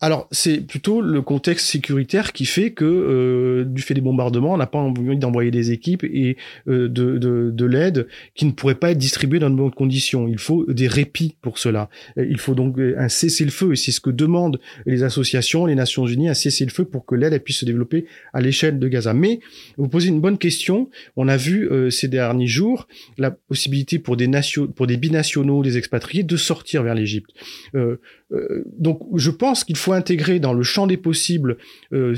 Alors, 0.03 0.27
c'est 0.31 0.59
plutôt 0.59 0.99
le 0.99 1.21
contexte 1.21 1.65
sécuritaire 1.65 2.33
qui 2.33 2.43
fait 2.43 2.71
que, 2.71 2.83
euh, 2.83 3.63
du 3.63 3.81
fait 3.81 3.93
des 3.93 4.01
bombardements, 4.01 4.53
on 4.53 4.57
n'a 4.57 4.67
pas 4.67 4.77
envie 4.77 5.17
d'envoyer 5.17 5.49
des 5.49 5.71
équipes 5.71 6.03
et 6.03 6.35
euh, 6.67 6.89
de, 6.89 7.17
de, 7.17 7.51
de 7.53 7.65
l'aide 7.65 8.07
qui 8.35 8.45
ne 8.45 8.51
pourrait 8.51 8.75
pas 8.75 8.91
être 8.91 8.97
distribuée 8.97 9.39
dans 9.39 9.49
de 9.49 9.55
bonnes 9.55 9.71
conditions. 9.71 10.27
Il 10.27 10.39
faut 10.39 10.65
des 10.67 10.89
répits 10.89 11.37
pour 11.41 11.57
cela. 11.57 11.89
Il 12.17 12.37
faut 12.37 12.53
donc 12.53 12.79
un 12.79 13.07
cessez-le-feu, 13.07 13.71
et 13.71 13.75
c'est 13.77 13.93
ce 13.93 14.01
que 14.01 14.09
demandent 14.09 14.59
les 14.85 15.03
associations, 15.03 15.65
les 15.67 15.75
Nations 15.75 16.05
Unies, 16.05 16.27
un 16.27 16.33
cessez-le-feu 16.33 16.83
pour 16.83 17.05
que 17.05 17.15
l'aide 17.15 17.41
puisse 17.41 17.59
se 17.59 17.65
développer 17.65 18.03
à 18.33 18.41
l'échelle 18.41 18.79
de 18.79 18.87
Gaza. 18.89 19.13
Mais 19.13 19.39
vous 19.77 19.87
posez 19.87 20.09
une 20.09 20.19
bonne 20.19 20.37
question. 20.37 20.89
On 21.15 21.29
a 21.29 21.37
vu 21.37 21.71
euh, 21.71 21.89
ces 21.89 22.09
derniers 22.09 22.47
jours 22.47 22.89
la 23.17 23.31
possibilité 23.31 23.99
pour 23.99 24.17
des, 24.17 24.29
pour 24.75 24.85
des 24.85 24.97
binationaux, 24.97 25.63
des 25.63 25.77
expatriés, 25.77 26.23
de 26.23 26.35
sortir 26.35 26.83
vers 26.83 26.93
l'Égypte. 26.93 27.29
Euh, 28.33 28.63
donc 28.77 28.99
je 29.15 29.31
pense 29.31 29.63
qu'il 29.63 29.77
faut 29.77 29.93
intégrer 29.93 30.39
dans 30.39 30.53
le 30.53 30.63
champ 30.63 30.87
des 30.87 30.97
possibles, 30.97 31.57
euh, 31.93 32.15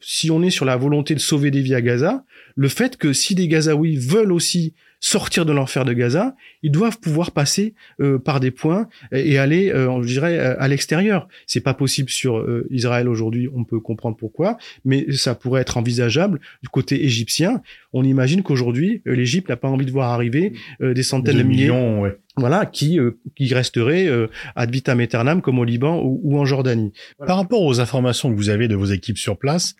si 0.00 0.30
on 0.30 0.42
est 0.42 0.50
sur 0.50 0.64
la 0.64 0.76
volonté 0.76 1.14
de 1.14 1.20
sauver 1.20 1.50
des 1.50 1.60
vies 1.60 1.74
à 1.74 1.82
Gaza, 1.82 2.24
le 2.56 2.68
fait 2.68 2.96
que 2.96 3.12
si 3.12 3.34
des 3.34 3.48
Gazaouis 3.48 3.96
veulent 3.96 4.32
aussi 4.32 4.74
sortir 5.00 5.46
de 5.46 5.52
l'enfer 5.52 5.84
de 5.86 5.94
Gaza, 5.94 6.36
ils 6.62 6.70
doivent 6.70 7.00
pouvoir 7.00 7.30
passer 7.30 7.74
euh, 8.00 8.18
par 8.18 8.38
des 8.38 8.50
points 8.50 8.86
et, 9.12 9.38
aller, 9.38 9.70
euh, 9.70 10.02
je 10.02 10.08
dirais, 10.08 10.38
à 10.38 10.68
l'extérieur. 10.68 11.26
C'est 11.46 11.62
pas 11.62 11.74
possible 11.74 12.10
sur 12.10 12.38
euh, 12.38 12.66
Israël 12.70 13.08
aujourd'hui, 13.08 13.48
on 13.54 13.64
peut 13.64 13.80
comprendre 13.80 14.16
pourquoi, 14.16 14.58
mais 14.84 15.10
ça 15.12 15.34
pourrait 15.34 15.62
être 15.62 15.78
envisageable 15.78 16.38
du 16.62 16.68
côté 16.68 17.02
égyptien. 17.04 17.62
On 17.94 18.04
imagine 18.04 18.42
qu'aujourd'hui, 18.42 19.02
l'Égypte 19.06 19.48
n'a 19.48 19.56
pas 19.56 19.68
envie 19.68 19.86
de 19.86 19.90
voir 19.90 20.10
arriver 20.10 20.52
des 20.80 21.02
centaines 21.02 21.38
de, 21.38 21.42
milliers, 21.42 21.64
millions, 21.64 22.02
ouais. 22.02 22.16
voilà, 22.36 22.66
qui 22.66 22.98
qui 23.34 23.52
resteraient 23.52 24.08
ad 24.54 24.70
vitam 24.70 25.00
aeternam 25.00 25.40
comme 25.40 25.58
au 25.58 25.64
Liban 25.64 26.00
ou, 26.00 26.20
ou 26.22 26.38
en 26.38 26.44
Jordanie. 26.44 26.92
Par 27.26 27.36
rapport 27.36 27.62
aux 27.62 27.80
informations 27.80 28.30
que 28.30 28.36
vous 28.36 28.48
avez 28.48 28.68
de 28.68 28.76
vos 28.76 28.86
équipes 28.86 29.18
sur 29.18 29.38
place, 29.38 29.74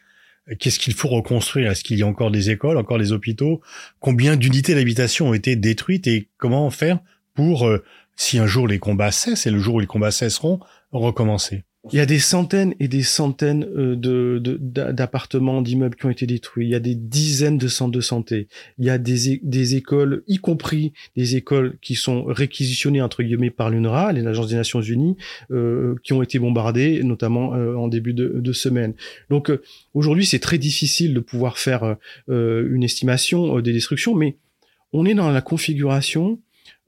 Qu'est-ce 0.59 0.79
qu'il 0.79 0.95
faut 0.95 1.09
reconstruire? 1.09 1.71
Est-ce 1.71 1.85
qu'il 1.85 1.99
y 1.99 2.03
a 2.03 2.07
encore 2.07 2.31
des 2.31 2.51
écoles, 2.51 2.77
encore 2.77 2.99
des 2.99 3.13
hôpitaux? 3.13 3.61
Combien 4.01 4.37
d'unités 4.37 4.75
d'habitation 4.75 5.29
ont 5.29 5.35
été 5.35 5.57
détruites 5.57 6.07
et 6.07 6.29
comment 6.39 6.71
faire 6.71 7.01
pour, 7.35 7.67
euh, 7.67 7.85
si 8.17 8.39
un 8.39 8.47
jour 8.47 8.67
les 8.67 8.79
combats 8.79 9.13
cessent 9.13 9.47
et 9.47 9.51
le 9.51 9.59
jour 9.59 9.77
où 9.77 9.81
les 9.81 9.87
combats 9.87 10.11
cesseront, 10.11 10.61
recommencer? 10.93 11.65
Il 11.91 11.97
y 11.97 12.01
a 12.01 12.07
des 12.07 12.19
centaines 12.19 12.75
et 12.79 12.89
des 12.89 13.03
centaines 13.03 13.65
euh, 13.65 13.97
de, 13.97 14.39
d'appartements, 14.61 15.63
d'immeubles 15.63 15.97
qui 15.97 16.05
ont 16.05 16.11
été 16.11 16.27
détruits. 16.27 16.67
Il 16.67 16.71
y 16.71 16.75
a 16.75 16.81
des 16.81 16.95
dizaines 16.95 17.57
de 17.57 17.69
centres 17.69 17.93
de 17.93 18.03
santé. 18.03 18.49
Il 18.79 18.85
y 18.85 18.91
a 18.91 18.99
des, 18.99 19.41
des 19.43 19.77
écoles, 19.77 20.23
y 20.27 20.37
compris 20.37 20.93
des 21.17 21.37
écoles 21.37 21.79
qui 21.81 21.95
sont 21.95 22.25
réquisitionnées 22.25 23.01
entre 23.01 23.23
guillemets 23.23 23.51
par 23.51 23.71
l'UNRWA, 23.71 24.13
l'Agence 24.13 24.49
des 24.49 24.57
Nations 24.57 24.83
Unies, 24.83 25.17
euh, 25.51 25.95
qui 26.03 26.13
ont 26.13 26.23
été 26.23 26.39
bombardées, 26.39 27.03
notamment 27.03 27.55
euh, 27.55 27.75
en 27.77 27.89
début 27.89 28.13
de, 28.13 28.29
de 28.41 28.53
semaine. 28.53 28.93
Donc 29.31 29.51
aujourd'hui, 29.95 30.27
c'est 30.27 30.39
très 30.39 30.59
difficile 30.59 31.15
de 31.15 31.21
pouvoir 31.21 31.57
faire 31.57 31.97
une 32.29 32.83
estimation 32.83 33.61
des 33.61 33.73
destructions, 33.73 34.15
mais 34.15 34.37
on 34.93 35.07
est 35.07 35.15
dans 35.15 35.31
la 35.31 35.41
configuration 35.41 36.41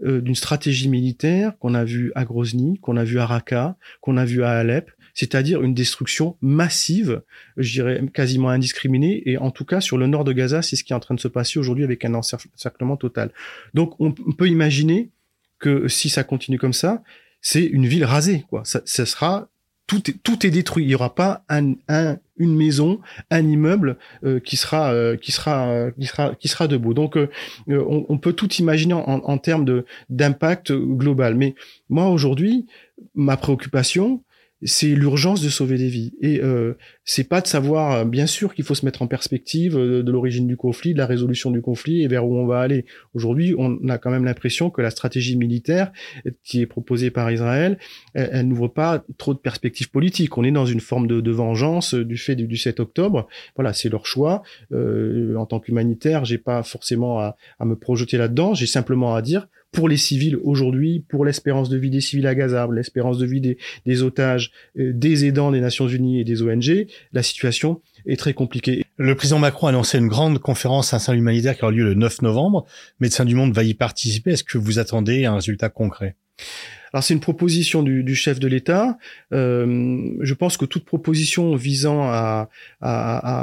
euh, 0.04 0.20
d'une 0.20 0.34
stratégie 0.34 0.88
militaire 0.88 1.56
qu'on 1.58 1.74
a 1.74 1.84
vu 1.84 2.12
à 2.14 2.24
Grozny, 2.24 2.78
qu'on 2.80 2.96
a 2.96 3.04
vu 3.04 3.18
à 3.18 3.26
Raqqa, 3.26 3.76
qu'on 4.00 4.16
a 4.16 4.24
vu 4.24 4.42
à 4.42 4.50
Alep, 4.50 4.90
c'est-à-dire 5.14 5.62
une 5.62 5.74
destruction 5.74 6.36
massive, 6.40 7.22
je 7.56 7.72
dirais 7.72 8.02
quasiment 8.12 8.48
indiscriminée, 8.48 9.22
et 9.26 9.38
en 9.38 9.50
tout 9.50 9.64
cas 9.64 9.80
sur 9.80 9.98
le 9.98 10.06
nord 10.06 10.24
de 10.24 10.32
Gaza, 10.32 10.62
c'est 10.62 10.76
ce 10.76 10.84
qui 10.84 10.92
est 10.92 10.96
en 10.96 11.00
train 11.00 11.14
de 11.14 11.20
se 11.20 11.28
passer 11.28 11.58
aujourd'hui 11.58 11.84
avec 11.84 12.04
un 12.04 12.14
encerclement 12.14 12.96
total. 12.96 13.30
Donc 13.74 13.94
on 14.00 14.12
peut 14.12 14.48
imaginer 14.48 15.10
que 15.58 15.88
si 15.88 16.08
ça 16.08 16.24
continue 16.24 16.58
comme 16.58 16.72
ça, 16.72 17.02
c'est 17.40 17.64
une 17.64 17.86
ville 17.86 18.04
rasée, 18.04 18.44
quoi. 18.48 18.62
Ça, 18.64 18.80
ça 18.84 19.04
sera 19.04 19.48
tout 19.86 20.10
est, 20.10 20.22
tout 20.22 20.46
est 20.46 20.50
détruit. 20.50 20.84
Il 20.84 20.88
n'y 20.88 20.94
aura 20.94 21.14
pas 21.14 21.44
un, 21.48 21.74
un, 21.88 22.16
une 22.36 22.56
maison, 22.56 23.00
un 23.30 23.46
immeuble 23.46 23.98
euh, 24.24 24.40
qui 24.40 24.56
sera 24.56 24.92
euh, 24.92 25.16
qui 25.16 25.32
sera 25.32 25.68
euh, 25.68 25.90
qui 25.98 26.06
sera 26.06 26.34
qui 26.34 26.48
sera 26.48 26.68
debout. 26.68 26.94
Donc 26.94 27.16
on, 27.68 28.06
on, 28.08 28.18
peut 28.18 28.32
tout 28.32 28.52
imaginer 28.54 28.94
en, 28.94 29.02
en 29.04 29.38
termes 29.38 29.64
de 29.64 29.84
d'impact 30.08 30.72
global. 30.72 31.34
Mais 31.34 31.54
moi 31.88 32.08
aujourd'hui, 32.08 32.66
ma 33.14 33.36
préoccupation, 33.36 34.22
c'est 34.64 34.88
l'urgence 34.88 35.42
de 35.42 35.48
sauver 35.48 35.76
des 35.76 35.88
vies. 35.88 36.12
Et 36.20 36.40
euh, 36.40 36.74
c'est 37.04 37.24
pas 37.24 37.40
de 37.40 37.46
savoir, 37.46 37.92
euh, 37.92 38.04
bien 38.04 38.26
sûr 38.26 38.54
qu'il 38.54 38.64
faut 38.64 38.74
se 38.74 38.84
mettre 38.84 39.02
en 39.02 39.06
perspective 39.06 39.76
euh, 39.76 40.02
de, 40.02 40.12
l'origine 40.12 40.46
du 40.46 40.56
conflit, 40.56 40.92
de 40.92 40.98
la 40.98 41.06
résolution 41.06 41.50
du 41.50 41.60
conflit 41.60 42.02
et 42.02 42.08
vers 42.08 42.26
où 42.26 42.36
on 42.36 42.46
va 42.46 42.60
aller. 42.60 42.84
Aujourd'hui, 43.14 43.54
on 43.58 43.88
a 43.88 43.98
quand 43.98 44.10
même 44.10 44.24
l'impression 44.24 44.70
que 44.70 44.80
la 44.80 44.90
stratégie 44.90 45.36
militaire 45.36 45.92
qui 46.44 46.60
est 46.60 46.66
proposée 46.66 47.10
par 47.10 47.30
Israël, 47.30 47.78
elle, 48.14 48.48
n'ouvre 48.48 48.68
pas 48.68 49.04
trop 49.18 49.34
de 49.34 49.38
perspectives 49.38 49.90
politiques. 49.90 50.36
On 50.38 50.44
est 50.44 50.50
dans 50.50 50.66
une 50.66 50.80
forme 50.80 51.06
de, 51.06 51.30
vengeance 51.30 51.94
du 51.94 52.16
fait 52.16 52.36
du, 52.36 52.56
7 52.56 52.80
octobre. 52.80 53.26
Voilà, 53.56 53.72
c'est 53.72 53.88
leur 53.88 54.06
choix. 54.06 54.42
Euh, 54.72 55.34
en 55.36 55.46
tant 55.46 55.60
qu'humanitaire, 55.60 56.24
j'ai 56.24 56.38
pas 56.38 56.62
forcément 56.62 57.20
à, 57.20 57.36
à 57.58 57.64
me 57.64 57.74
projeter 57.74 58.18
là-dedans. 58.18 58.54
J'ai 58.54 58.66
simplement 58.66 59.14
à 59.14 59.22
dire 59.22 59.48
pour 59.72 59.88
les 59.88 59.96
civils 59.96 60.36
aujourd'hui, 60.36 61.04
pour 61.08 61.24
l'espérance 61.24 61.68
de 61.68 61.78
vie 61.78 61.90
des 61.90 62.00
civils 62.00 62.26
à 62.26 62.34
Gaza, 62.34 62.68
l'espérance 62.70 63.18
de 63.18 63.26
vie 63.26 63.40
des, 63.40 64.02
otages, 64.02 64.52
euh, 64.78 64.92
des 64.94 65.24
aidants 65.24 65.50
des 65.50 65.60
Nations 65.60 65.88
Unies 65.88 66.20
et 66.20 66.24
des 66.24 66.42
ONG, 66.42 66.86
la 67.12 67.22
situation 67.22 67.80
est 68.06 68.18
très 68.18 68.34
compliquée. 68.34 68.84
Le 68.98 69.14
président 69.14 69.38
Macron 69.38 69.68
a 69.68 69.70
annoncé 69.70 69.98
une 69.98 70.08
grande 70.08 70.38
conférence 70.38 70.96
sein 70.96 71.14
humanitaire 71.14 71.56
qui 71.56 71.64
aura 71.64 71.72
lieu 71.72 71.84
le 71.84 71.94
9 71.94 72.22
novembre. 72.22 72.66
Médecins 73.00 73.24
du 73.24 73.34
Monde 73.34 73.54
va 73.54 73.64
y 73.64 73.74
participer. 73.74 74.32
Est-ce 74.32 74.44
que 74.44 74.58
vous 74.58 74.78
attendez 74.78 75.24
un 75.24 75.36
résultat 75.36 75.70
concret? 75.70 76.16
Alors 76.92 77.04
c'est 77.04 77.14
une 77.14 77.20
proposition 77.20 77.82
du, 77.82 78.14
chef 78.14 78.38
de 78.38 78.46
l'État. 78.46 78.98
Euh, 79.32 80.14
je 80.20 80.34
pense 80.34 80.56
que 80.56 80.66
toute 80.66 80.84
proposition 80.84 81.54
visant 81.54 82.02
à 82.02 82.48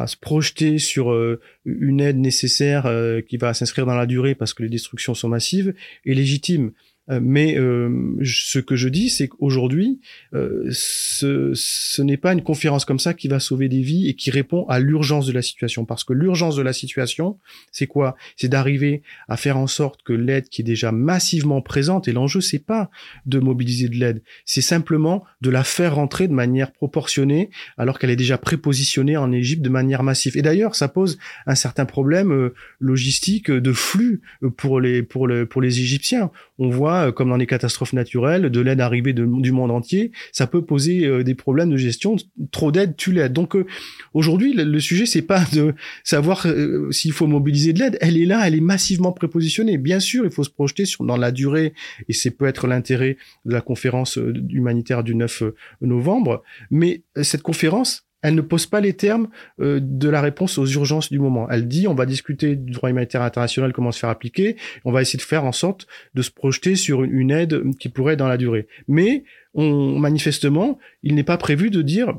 se 0.07 0.17
projeter 0.17 0.77
sur 0.77 1.11
euh, 1.11 1.39
une 1.65 1.99
aide 1.99 2.17
nécessaire 2.17 2.85
euh, 2.85 3.21
qui 3.21 3.37
va 3.37 3.53
s'inscrire 3.53 3.85
dans 3.85 3.95
la 3.95 4.05
durée 4.05 4.35
parce 4.35 4.53
que 4.53 4.63
les 4.63 4.69
destructions 4.69 5.13
sont 5.13 5.29
massives 5.29 5.73
est 6.05 6.13
légitime. 6.13 6.71
Euh, 7.09 7.19
mais 7.21 7.57
euh, 7.57 8.15
ce 8.23 8.59
que 8.59 8.75
je 8.75 8.89
dis, 8.89 9.09
c'est 9.09 9.27
qu'aujourd'hui, 9.27 9.99
euh, 10.33 10.67
ce, 10.71 11.51
ce 11.53 12.01
n'est 12.01 12.17
pas 12.17 12.33
une 12.33 12.43
conférence 12.43 12.85
comme 12.85 12.99
ça 12.99 13.13
qui 13.13 13.27
va 13.27 13.39
sauver 13.39 13.69
des 13.69 13.81
vies 13.81 14.07
et 14.07 14.13
qui 14.13 14.31
répond 14.31 14.65
à 14.67 14.79
l'urgence 14.79 15.25
de 15.25 15.31
la 15.31 15.41
situation. 15.41 15.85
Parce 15.85 16.03
que 16.03 16.13
l'urgence 16.13 16.55
de 16.55 16.61
la 16.61 16.73
situation, 16.73 17.37
c'est 17.71 17.87
quoi? 17.87 18.15
C'est 18.35 18.49
d'arriver 18.49 19.01
à 19.27 19.37
faire 19.37 19.57
en 19.57 19.67
sorte 19.67 20.03
que 20.03 20.13
l'aide 20.13 20.49
qui 20.49 20.61
est 20.61 20.65
déjà 20.65 20.91
massivement 20.91 21.61
présente, 21.61 22.07
et 22.07 22.11
l'enjeu, 22.11 22.41
c'est 22.41 22.59
pas 22.59 22.89
de 23.25 23.39
mobiliser 23.39 23.89
de 23.89 23.95
l'aide, 23.95 24.21
c'est 24.45 24.61
simplement 24.61 25.23
de 25.41 25.49
la 25.49 25.63
faire 25.63 25.95
rentrer 25.95 26.27
de 26.27 26.33
manière 26.33 26.71
proportionnée, 26.71 27.49
alors 27.77 27.99
qu'elle 27.99 28.09
est 28.09 28.15
déjà 28.15 28.37
prépositionnée 28.37 29.17
en 29.17 29.31
Égypte 29.31 29.61
de 29.61 29.69
manière 29.69 30.03
massive. 30.03 30.37
Et 30.37 30.41
d'ailleurs, 30.41 30.75
ça 30.75 30.87
pose 30.87 31.17
un 31.45 31.55
certain 31.55 31.85
problème 31.85 32.51
logistique 32.79 33.49
de 33.51 33.73
flux 33.73 34.21
pour 34.57 34.79
les 34.79 35.03
pour 35.03 35.27
le 35.27 35.45
pour 35.45 35.61
les 35.61 35.79
Égyptiens. 35.79 36.31
On 36.57 36.69
voit 36.69 36.98
euh, 37.07 37.11
comme 37.11 37.29
dans 37.29 37.37
les 37.37 37.47
catastrophes 37.47 37.93
naturelles, 37.93 38.49
de 38.49 38.59
l'aide 38.59 38.81
arrivée 38.81 39.13
du 39.13 39.51
monde 39.51 39.71
entier, 39.71 40.11
ça 40.31 40.47
peut 40.47 40.63
poser 40.63 41.05
euh, 41.05 41.23
des 41.23 41.35
problèmes 41.35 41.69
de 41.69 41.77
gestion. 41.77 42.15
Trop 42.51 42.71
d'aide 42.71 42.95
tue 42.95 43.11
l'aide. 43.11 43.33
Donc 43.33 43.55
euh, 43.55 43.65
aujourd'hui, 44.13 44.53
le, 44.53 44.79
sujet 44.79 45.05
c'est 45.05 45.21
pas 45.21 45.43
de 45.53 45.73
savoir 46.03 46.47
s'il 46.91 47.11
faut 47.11 47.27
mobiliser 47.27 47.73
de 47.73 47.79
l'aide. 47.79 47.97
Elle 48.01 48.17
est 48.17 48.25
là, 48.25 48.47
elle 48.47 48.55
est 48.55 48.61
massivement 48.61 49.11
prépositionnée. 49.11 49.77
Bien 49.77 49.99
sûr, 49.99 50.25
il 50.25 50.31
faut 50.31 50.43
se 50.43 50.49
projeter 50.49 50.85
sur 50.85 51.03
dans 51.03 51.17
la 51.17 51.31
durée, 51.31 51.73
et 52.07 52.13
c'est 52.13 52.31
peut 52.31 52.45
être 52.45 52.67
l'intérêt 52.67 53.17
de 53.45 53.53
la 53.53 53.61
conférence 53.61 54.17
humanitaire 54.49 55.03
du 55.03 55.15
9 55.15 55.43
novembre. 55.81 56.43
Mais 56.71 57.03
cette 57.21 57.41
conférence, 57.41 58.08
elle 58.21 58.35
ne 58.35 58.41
pose 58.41 58.65
pas 58.65 58.81
les 58.81 58.93
termes 58.93 59.29
euh, 59.59 59.79
de 59.81 60.09
la 60.09 60.21
réponse 60.21 60.57
aux 60.57 60.65
urgences 60.65 61.09
du 61.09 61.19
moment. 61.19 61.49
Elle 61.49 61.67
dit 61.67 61.87
on 61.87 61.95
va 61.95 62.05
discuter 62.05 62.55
du 62.55 62.71
droit 62.71 62.89
humanitaire 62.89 63.21
international, 63.21 63.73
comment 63.73 63.91
se 63.91 63.99
faire 63.99 64.09
appliquer, 64.09 64.57
on 64.85 64.91
va 64.91 65.01
essayer 65.01 65.17
de 65.17 65.23
faire 65.23 65.45
en 65.45 65.51
sorte 65.51 65.87
de 66.13 66.21
se 66.21 66.31
projeter 66.31 66.75
sur 66.75 67.03
une, 67.03 67.31
aide 67.31 67.63
qui 67.79 67.89
pourrait 67.89 68.13
être 68.13 68.19
dans 68.19 68.27
la 68.27 68.37
durée. 68.37 68.67
Mais 68.87 69.23
manifestement, 69.55 70.79
il 71.03 71.15
n'est 71.15 71.23
pas 71.23 71.37
prévu 71.37 71.69
de 71.69 71.81
dire 71.81 72.17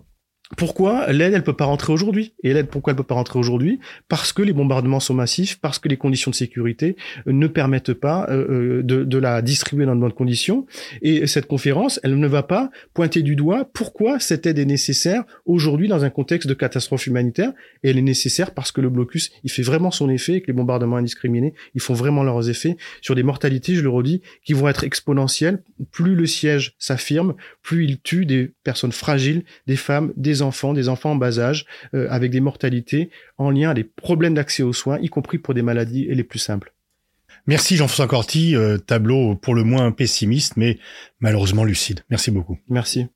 pourquoi 0.57 1.11
l'aide 1.13 1.33
elle 1.33 1.45
peut 1.45 1.57
pas 1.57 1.65
rentrer 1.65 1.93
aujourd'hui? 1.93 2.35
Et 2.43 2.53
l'aide 2.53 2.67
pourquoi 2.69 2.93
elle 2.93 2.97
peut 2.97 3.05
pas 3.05 3.15
rentrer 3.15 3.39
aujourd'hui? 3.39 3.79
Parce 4.09 4.33
que 4.33 4.43
les 4.43 4.53
bombardements 4.53 4.99
sont 4.99 5.15
massifs, 5.15 5.61
parce 5.61 5.79
que 5.79 5.89
les 5.89 5.97
conditions 5.97 6.31
de 6.31 6.37
sécurité 6.37 6.97
euh, 7.27 7.33
ne 7.33 7.47
permettent 7.47 7.95
pas 7.95 8.27
euh, 8.31 8.47
euh, 8.51 8.83
de, 8.83 9.05
de, 9.05 9.19
la 9.19 9.43
distribuer 9.43 9.87
dans 9.87 9.95
de 9.95 10.01
bonnes 10.01 10.13
conditions. 10.13 10.67
Et 11.03 11.27
cette 11.27 11.47
conférence, 11.47 12.01
elle 12.03 12.19
ne 12.19 12.27
va 12.27 12.43
pas 12.43 12.71
pointer 12.95 13.23
du 13.23 13.37
doigt 13.37 13.69
pourquoi 13.73 14.19
cette 14.19 14.45
aide 14.47 14.59
est 14.59 14.65
nécessaire 14.65 15.25
aujourd'hui 15.45 15.87
dans 15.87 16.05
un 16.05 16.11
contexte 16.11 16.49
de 16.49 16.55
catastrophe 16.55 17.07
humanitaire. 17.07 17.53
Et 17.85 17.91
elle 17.91 17.99
est 17.99 18.03
nécessaire 18.03 18.53
parce 18.53 18.73
que 18.73 18.81
le 18.81 18.91
blocus, 18.91 19.31
il 19.45 19.51
fait 19.51 19.63
vraiment 19.63 19.93
son 19.93 20.11
effet 20.11 20.35
et 20.35 20.41
que 20.41 20.49
les 20.49 20.53
bombardements 20.53 20.97
indiscriminés, 20.97 21.55
ils 21.75 21.81
font 21.81 21.95
vraiment 21.95 22.25
leurs 22.25 22.51
effets 22.51 22.77
sur 23.03 23.15
des 23.15 23.23
mortalités, 23.23 23.75
je 23.75 23.83
le 23.83 23.89
redis, 23.89 24.21
qui 24.45 24.55
vont 24.55 24.69
être 24.69 24.83
exponentielles. 24.83 25.63
Plus 25.93 26.17
le 26.17 26.27
siège 26.27 26.75
s'affirme, 26.79 27.35
plus 27.63 27.85
il 27.85 28.01
tue 28.01 28.27
des 28.27 28.53
personnes 28.65 28.93
fragiles, 28.93 29.45
des 29.67 29.77
femmes, 29.77 30.13
des 30.41 30.43
enfants, 30.43 30.73
des 30.73 30.89
enfants 30.89 31.13
en 31.13 31.17
bas 31.17 31.39
âge, 31.39 31.67
euh, 31.95 32.07
avec 32.11 32.31
des 32.31 32.41
mortalités 32.41 33.11
en 33.39 33.51
lien 33.51 33.71
à 33.71 33.75
des 33.75 33.85
problèmes 33.85 34.35
d'accès 34.35 34.63
aux 34.63 34.73
soins, 34.73 34.99
y 35.01 35.09
compris 35.09 35.39
pour 35.39 35.55
des 35.55 35.63
maladies 35.63 36.07
les 36.09 36.25
plus 36.25 36.39
simples. 36.39 36.73
Merci 37.47 37.77
Jean-François 37.77 38.07
Corti, 38.07 38.57
euh, 38.57 38.79
tableau 38.79 39.37
pour 39.37 39.55
le 39.55 39.65
moins 39.65 39.93
pessimiste, 39.93 40.57
mais 40.57 40.79
malheureusement 41.21 41.65
lucide. 41.65 42.01
Merci 42.11 42.31
beaucoup. 42.31 42.59
Merci. 42.69 43.07